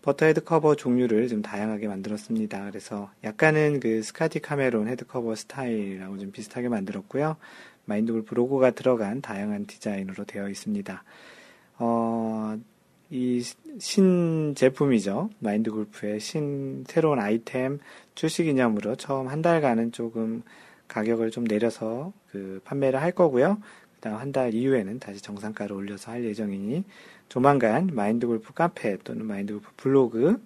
[0.01, 2.65] 퍼터 헤드 커버 종류를 좀 다양하게 만들었습니다.
[2.69, 7.37] 그래서 약간은 그 스카티 카메론 헤드 커버 스타일하고 좀 비슷하게 만들었고요.
[7.85, 11.01] 마인드 골프 로고가 들어간 다양한 디자인으로 되어 있습니다.
[11.79, 12.57] 어,
[13.09, 13.41] 이
[13.79, 15.29] 신 제품이죠.
[15.39, 17.79] 마인드 골프의 신 새로운 아이템
[18.15, 20.41] 출시 기념으로 처음 한 달간은 조금
[20.87, 23.59] 가격을 좀 내려서 그 판매를 할 거고요.
[23.95, 26.83] 그다음 한 달 이후에는 다시 정상가를 올려서 할 예정이니
[27.29, 30.43] 조만간 마인드 골프 카페 또는 마인드 골프 블로그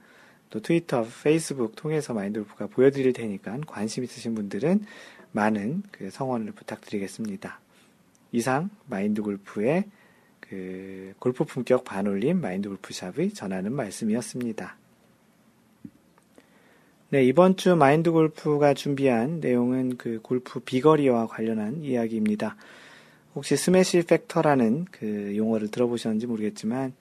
[0.49, 4.83] 또 트위터, 페이스북 통해서 마인드 골프가 보여드릴 테니까 관심 있으신 분들은
[5.31, 7.59] 많은 그 성원을 부탁드리겠습니다.
[8.33, 9.85] 이상 마인드 골프의
[10.51, 14.75] 그 골프 품격 반올림 마인드 골프샵의 전하는 말씀이었습니다.
[17.11, 22.57] 네, 이번 주 마인드 골프가 준비한 내용은 그 골프 비거리와 관련한 이야기입니다.
[23.33, 26.95] 혹시 smash factor라는 그 용어를 들어보셨는지 모르겠지만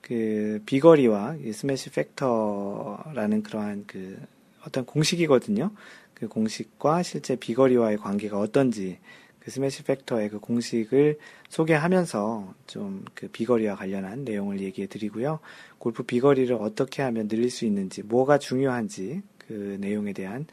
[0.00, 4.18] 그 비거리와 smash factor라는 그러한 그
[4.66, 5.70] 어떤 공식이거든요.
[6.12, 8.98] 그 공식과 실제 비거리와의 관계가 어떤지
[9.46, 11.18] 그 smash factor의 그 공식을
[11.50, 15.38] 소개하면서 좀 그 비거리와 관련한 내용을 얘기해 드리고요.
[15.78, 20.46] 골프 비거리를 어떻게 하면 늘릴 수 있는지, 뭐가 중요한지 그 내용에 대한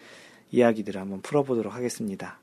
[0.52, 2.39] 이야기들을 한번 풀어보도록 하겠습니다.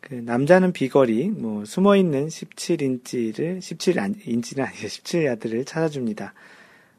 [0.00, 4.88] 그 남자는 비거리, 뭐 숨어 있는 17인치를 17인치는 아니죠.
[4.88, 6.34] 17야드를 찾아줍니다.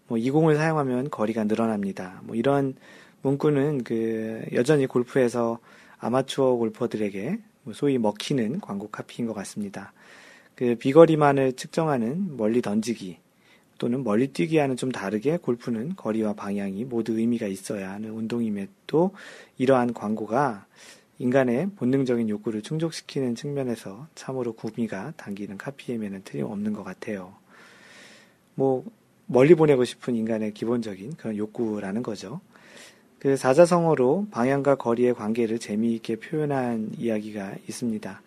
[0.07, 2.21] 뭐 20을 사용하면 거리가 늘어납니다.
[2.23, 2.75] 뭐 이런
[3.23, 5.59] 문구는 그 여전히 골프에서
[5.99, 9.93] 아마추어 골퍼들에게 뭐 소위 먹히는 광고 카피인 것 같습니다.
[10.55, 13.17] 그 비거리만을 측정하는 멀리 던지기,
[13.77, 19.11] 또는 멀리 뛰기와는 좀 다르게 골프는 거리와 방향이 모두 의미가 있어야 하는 운동임에도
[19.57, 20.65] 이러한 광고가
[21.19, 27.35] 인간의 본능적인 욕구를 충족시키는 측면에서 참으로 구미가 당기는 카피엠에는 틀림없는 것 같아요.
[28.55, 28.85] 뭐
[29.25, 32.41] 멀리 보내고 싶은 인간의 기본적인 그런 욕구라는 거죠.
[33.23, 38.21] 그 사자성어로 방향과 거리의 관계를 재미있게 표현한 이야기가 있습니다.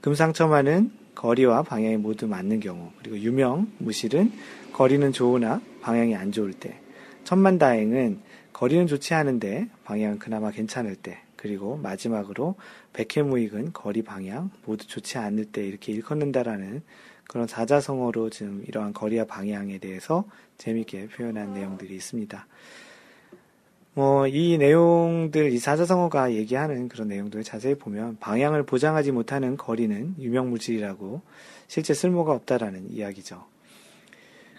[0.00, 4.30] 금상첨화는 거리와 방향이 모두 맞는 경우, 그리고 유명 무실은
[4.72, 6.78] 거리는 좋으나 방향이 안 좋을 때,
[7.24, 8.20] 천만다행은
[8.52, 12.54] 거리는 좋지 않은데 방향은 그나마 괜찮을 때, 그리고 마지막으로
[12.92, 16.82] 백해무익은 거리 방향 모두 좋지 않을 때 이렇게 일컫는다라는
[17.28, 20.24] 그런 사자성어로 지금 이러한 거리와 방향에 대해서
[20.58, 22.46] 재미있게 표현한 내용들이 있습니다.
[23.98, 31.20] 뭐, 이 내용들, 이 사자성어가 얘기하는 그런 내용들을 자세히 보면 방향을 보장하지 못하는 거리는 유명무실이라고
[31.66, 33.44] 실제 쓸모가 없다라는 이야기죠.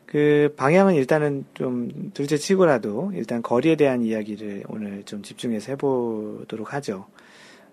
[0.06, 7.06] 그 방향은 일단은 좀 둘째 치고라도 일단 거리에 대한 이야기를 오늘 좀 집중해서 해보도록 하죠.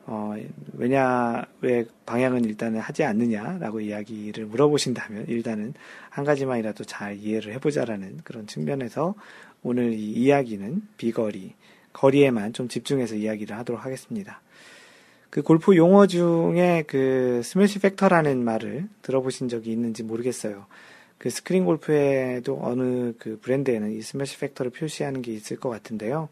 [0.09, 0.37] 어,
[0.75, 5.75] 왜냐, 왜 방향은 일단은 하지 않느냐라고 이야기를 물어보신다면 일단은
[6.11, 9.17] 한 가지만이라도 잘 이해를 해보자라는 그런 측면에서
[9.69, 11.55] 오늘 이 이야기는 비거리,
[11.93, 14.41] 거리에만 좀 집중해서 이야기를 하도록 하겠습니다.
[15.29, 20.67] 그 골프 용어 중에 그 스매시 팩터라는 말을 들어보신 적이 있는지 모르겠어요.
[21.19, 26.29] 그 스크린 골프에도 어느 그 브랜드에는 이 smash factor를 표시하는 게 있을 것 같은데요.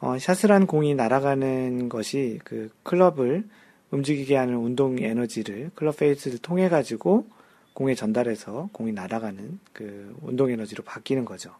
[0.00, 3.44] 어, 샷을 한 공이 날아가는 것이 그 클럽을
[3.92, 7.28] 움직이게 하는 운동 에너지를 클럽 페이스를 통해 가지고
[7.72, 11.54] 공에 전달해서 공이 날아가는 그 운동 에너지로 바뀌는 거죠.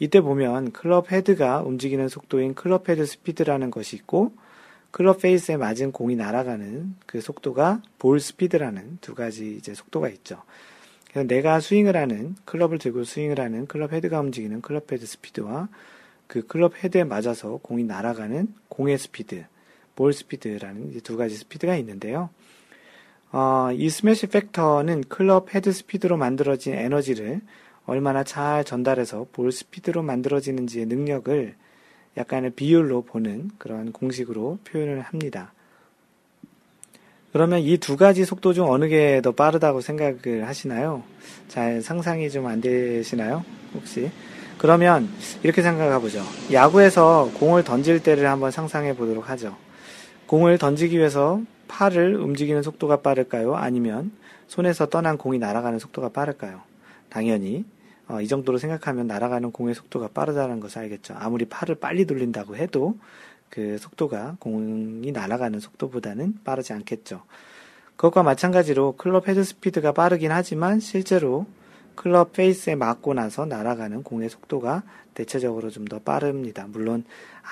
[0.00, 4.32] 이때 보면 클럽 헤드가 움직이는 속도인 클럽 헤드 스피드라는 것이 있고
[4.90, 10.42] 클럽 페이스에 맞은 공이 날아가는 그 속도가 볼 스피드라는 두 가지 이제 속도가 있죠.
[11.10, 15.68] 그래서 내가 스윙을 하는 클럽을 들고 스윙을 하는 클럽 헤드가 움직이는 클럽 헤드 스피드와
[16.26, 19.44] 그 클럽 헤드에 맞아서 공이 날아가는 공의 스피드,
[19.96, 22.30] 볼 스피드라는 두 가지 스피드가 있는데요.
[23.32, 27.42] 어, 이 smash factor는 클럽 헤드 스피드로 만들어진 에너지를
[27.86, 31.54] 얼마나 잘 전달해서 볼 스피드로 만들어지는지의 능력을
[32.16, 35.52] 약간의 비율로 보는 그런 공식으로 표현을 합니다.
[37.32, 41.02] 그러면 이 두 가지 속도 중 어느 게 더 빠르다고 생각을 하시나요?
[41.48, 43.44] 잘 상상이 좀 안 되시나요?
[43.74, 44.10] 혹시?
[44.58, 45.08] 그러면
[45.42, 46.22] 이렇게 생각해 보죠.
[46.52, 49.56] 야구에서 공을 던질 때를 한번 상상해 보도록 하죠.
[50.26, 53.54] 공을 던지기 위해서 팔을 움직이는 속도가 빠를까요?
[53.54, 54.10] 아니면
[54.48, 56.60] 손에서 떠난 공이 날아가는 속도가 빠를까요?
[57.10, 57.64] 당연히
[58.08, 61.14] 어, 이 정도로 생각하면 날아가는 공의 속도가 빠르다는 것을 알겠죠.
[61.16, 62.98] 아무리 팔을 빨리 돌린다고 해도
[63.50, 67.22] 그 속도가 공이 날아가는 속도보다는 빠르지 않겠죠.
[67.96, 71.46] 그것과 마찬가지로 클럽 헤드 스피드가 빠르긴 하지만 실제로
[71.94, 74.82] 클럽 페이스에 맞고 나서 날아가는 공의 속도가
[75.14, 76.66] 대체적으로 좀 더 빠릅니다.
[76.68, 77.04] 물론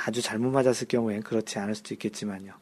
[0.06, 2.52] 아주 잘못 맞았을 경우엔 그렇지 않을 수도 있겠지만요.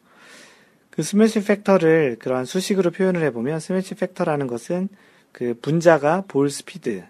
[0.90, 4.88] 그 smash factor를 그러한 수식으로 표현을 해보면 smash factor라는 것은
[5.36, 7.04] 그 분자가 볼 스피드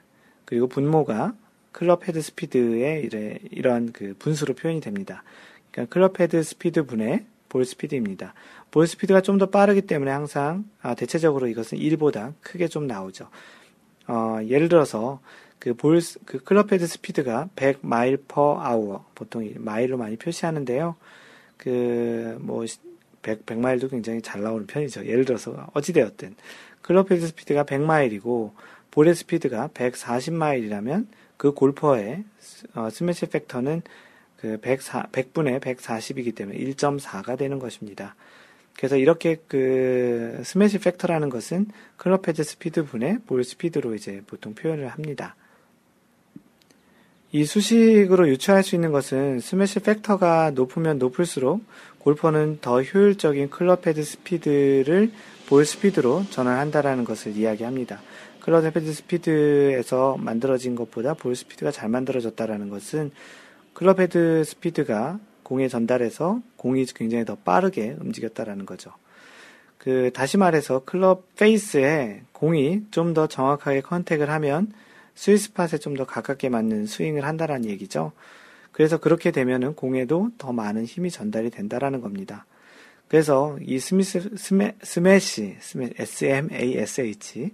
[0.46, 1.32] 그리고 분모가
[1.70, 3.08] 클럽 헤드 스피드의
[3.52, 5.22] 이런 그 분수로 표현이 됩니다.
[5.70, 8.34] 그러니까 클럽 헤드 스피드 분의 볼 스피드입니다.
[8.72, 13.28] 볼 스피드가 좀 더 빠르기 때문에 항상 아, 대체적으로 이것은 1보다 크게 좀 나오죠.
[14.08, 15.20] 어, 예를 들어서
[15.60, 20.96] 그 볼, 그 클럽 헤드 스피드가 100 mile per hour 보통 마일로 많이 표시하는데요.
[21.58, 22.64] 그 뭐
[23.26, 25.04] 100, 100마일도 굉장히 잘 나오는 편이죠.
[25.04, 26.36] 예를 들어서 어찌되었든
[26.86, 28.52] 클럽 헤드 스피드가 100마일이고
[28.92, 31.06] 볼의 스피드가 140마일이라면
[31.36, 32.24] 그 골퍼의
[32.74, 33.82] 어, smash factor는
[34.38, 38.14] 그 104, 100분의 140이기 때문에 1.4가 되는 것입니다.
[38.76, 41.66] 그래서 이렇게 그 smash factor라는 것은
[41.96, 45.34] 클럽 헤드 스피드 분의 볼 스피드로 이제 보통 표현을 합니다.
[47.32, 51.64] 이 수식으로 유추할 수 있는 것은 smash factor가 높으면 높을수록
[51.98, 55.10] 골퍼는 더 효율적인 클럽 헤드 스피드를
[55.48, 58.00] 볼 스피드로 전환한다라는 것을 이야기합니다.
[58.40, 63.10] 클럽 헤드 스피드에서 만들어진 것보다 볼 스피드가 잘 만들어졌다라는 것은
[63.72, 68.92] 클럽 헤드 스피드가 공에 전달해서 공이 굉장히 더 빠르게 움직였다라는 거죠.
[69.78, 74.72] 그 다시 말해서 클럽 페이스에 공이 좀 더 정확하게 contact을 하면
[75.14, 78.12] 스위스팟에 좀 더 가깝게 맞는 스윙을 한다라는 얘기죠.
[78.72, 82.44] 그래서 그렇게 되면은 공에도 더 많은 힘이 전달이 된다라는 겁니다.
[83.08, 87.50] 그래서 이 스미스 스매, 스매시, 스매, S-M-A-S-H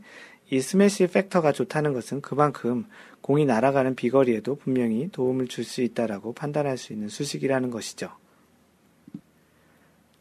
[0.50, 2.86] 이 스매시 팩터가 좋다는 것은 그만큼
[3.20, 8.10] 공이 날아가는 비거리에도 분명히 도움을 줄 수 있다라고 판단할 수 있는 수식이라는 것이죠.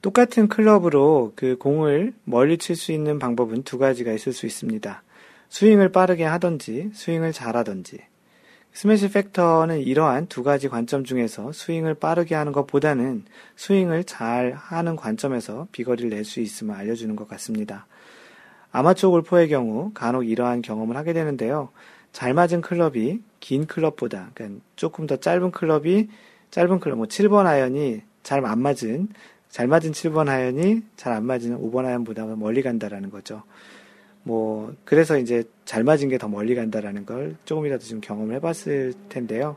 [0.02, 5.04] 똑같은 클럽으로 그 공을 멀리 칠 수 있는 방법은 두 가지가 있을 수 있습니다.
[5.50, 8.00] 스윙을 빠르게 하던지 스윙을 잘하던지.
[8.74, 13.26] smash factor는 이러한 두 가지 관점 중에서 스윙을 빠르게 하는 것보다는
[13.58, 17.86] 스윙을 잘 하는 관점에서 비거리를 낼 수 있음을 알려주는 것 같습니다.
[18.72, 21.70] 아마추어 골퍼의 경우 간혹 이러한 경험을 하게 되는데요.
[22.14, 26.08] 잘 맞은 클럽이 긴 클럽보다, 그러니까 조금 더 짧은 클럽이
[26.52, 29.10] 짧은 클럽, 뭐 7번 아이언이 잘 안 맞은,
[29.50, 33.44] 잘 맞은 7번 아이언이 잘 안 맞은 5번 아이언보다 멀리 간다라는 거죠.
[34.24, 39.56] 뭐, 그래서 이제 잘 맞은 게 더 멀리 간다라는 걸 조금이라도 좀 경험을 해봤을 텐데요.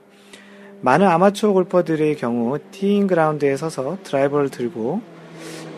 [0.80, 5.00] 많은 아마추어 골퍼들의 경우 티잉 그라운드에 서서 드라이버를 들고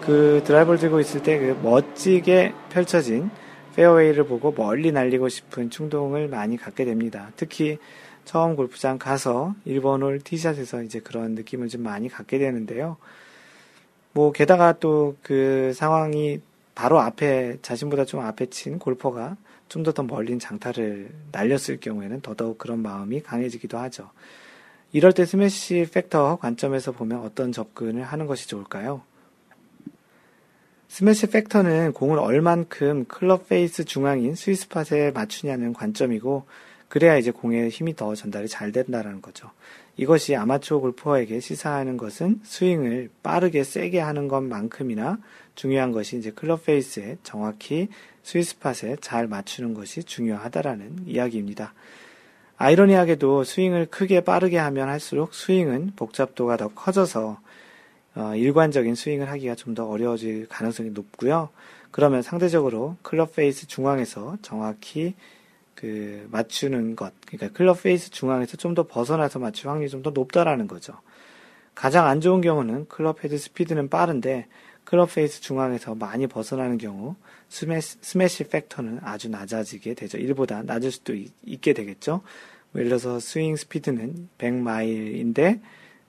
[0.03, 3.31] 그 드라이버를 들고 있을 때 그 멋지게 펼쳐진
[3.77, 7.31] 페어웨이를 보고 멀리 날리고 싶은 충동을 많이 갖게 됩니다.
[7.37, 7.79] 특히
[8.25, 12.97] 처음 골프장 가서 1번 홀 티샷에서 이제 그런 느낌을 좀 많이 갖게 되는데요.
[14.13, 16.41] 뭐 게다가 또 그 상황이
[16.77, 19.37] 바로 앞에 자신보다 좀 앞에 친 골퍼가
[19.69, 24.11] 좀 더 더 멀린 장타를 날렸을 경우에는 더더욱 그런 마음이 강해지기도 하죠.
[24.93, 29.03] 이럴 때 smash factor 관점에서 보면 어떤 접근을 하는 것이 좋을까요?
[30.89, 36.47] smash factor는 공을 얼만큼 클럽 페이스 중앙인 스위스팟에 맞추냐는 관점이고
[36.89, 39.51] 그래야 이제 공에 힘이 더 전달이 잘 된다라는 거죠.
[39.97, 45.19] 이것이 아마추어 골퍼에게 시사하는 것은 스윙을 빠르게 세게 하는 것만큼이나
[45.55, 47.89] 중요한 것이 이제 클럽 페이스에 정확히
[48.23, 51.73] 스위스팟에 잘 맞추는 것이 중요하다라는 이야기입니다.
[52.59, 57.39] 아이러니하게도 스윙을 크게 빠르게 하면 할수록 스윙은 복잡도가 더 커져서
[58.17, 61.51] 어, 일관적인 스윙을 하기가 좀 더 어려워질 가능성이 높고요.
[61.91, 65.15] 그러면 상대적으로 클럽 페이스 중앙에서 정확히
[65.77, 70.67] 그 맞추는 것, 그러니까 클럽 페이스 중앙에서 좀 더 벗어나서 맞출 확률이 좀 더 높다라는
[70.67, 70.95] 거죠.
[71.75, 74.49] 가장 안 좋은 경우는 클럽 헤드 스피드는 빠른데
[74.85, 77.15] 클럽 페이스 중앙에서 많이 벗어나는 경우
[77.51, 80.19] smash, smash factor는 아주 낮아지게 되죠.
[80.19, 82.23] 1보다 낮을 수도 있, 게 되겠죠.
[82.73, 85.61] 뭐 예를 들어서 스윙 스피드는 100마일인데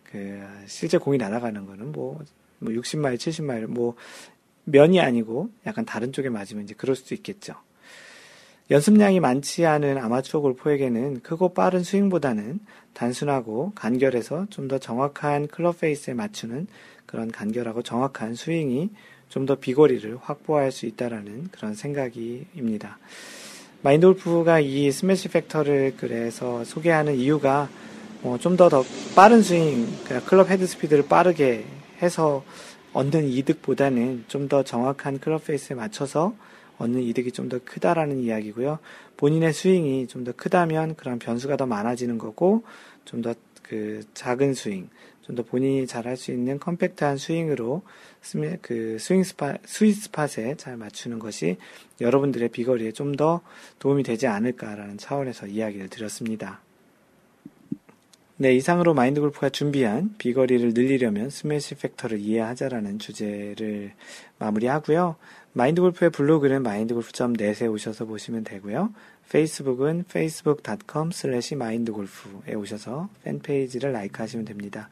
[0.04, 2.20] 그 실제 공이 날아가는 거는 뭐,
[2.60, 3.96] 뭐 60마일, 70마일 뭐
[4.64, 7.56] 면이 아니고 약간 다른 쪽에 맞으면 이제 그럴 수도 있겠죠.
[8.70, 12.60] 연습량이 많지 않은 아마추어 골퍼에게는 크고 빠른 스윙보다는
[12.94, 16.68] 단순하고 간결해서 좀 더 정확한 클럽 페이스에 맞추는
[17.06, 18.90] 그런 간결하고 정확한 스윙이
[19.30, 22.98] 좀 더 비거리를 확보할 수 있다라는 그런 생각입니다.
[23.84, 27.70] 마인드 골프가 이 smash factor를 그래서 소개하는 이유가
[28.24, 28.84] 어, 좀더 더
[29.16, 31.64] 빠른 스윙, 그러니까 클럽 헤드 스피드를 빠르게
[32.02, 32.44] 해서
[32.94, 36.34] 얻는 이득보다는 좀 더 정확한 클럽 페이스에 맞춰서
[36.78, 38.80] 얻는 이득이 좀 더 크다라는 이야기고요.
[39.18, 42.64] 본인의 스윙이 좀 더 크다면 그런 변수가 더 많아지는 거고
[43.06, 43.34] 좀 더
[43.68, 44.90] 그 작은 스윙,
[45.24, 47.82] 좀 더 본인이 잘 할 수 있는 컴팩트한 스윙으로
[48.62, 51.58] 그 swing spot, sweet spot에 잘 맞추는 것이
[52.00, 53.42] 여러분들의 비거리에 좀 더
[53.80, 56.62] 도움이 되지 않을까라는 차원에서 이야기를 드렸습니다.
[58.40, 63.94] 네, 이상으로 마인드 골프가 준비한 비거리를 늘리려면 smash factor를 이해하자라는 주제를
[64.38, 65.16] 마무리하고요.
[65.58, 68.94] 마인드 골프의 블로그는 마인드골프.net에 오셔서 보시면 되고요.
[69.30, 74.90] 페이스북은 facebook.com slash mindgolf에 오셔서 팬페이지를 라이크 하시면 됩니다.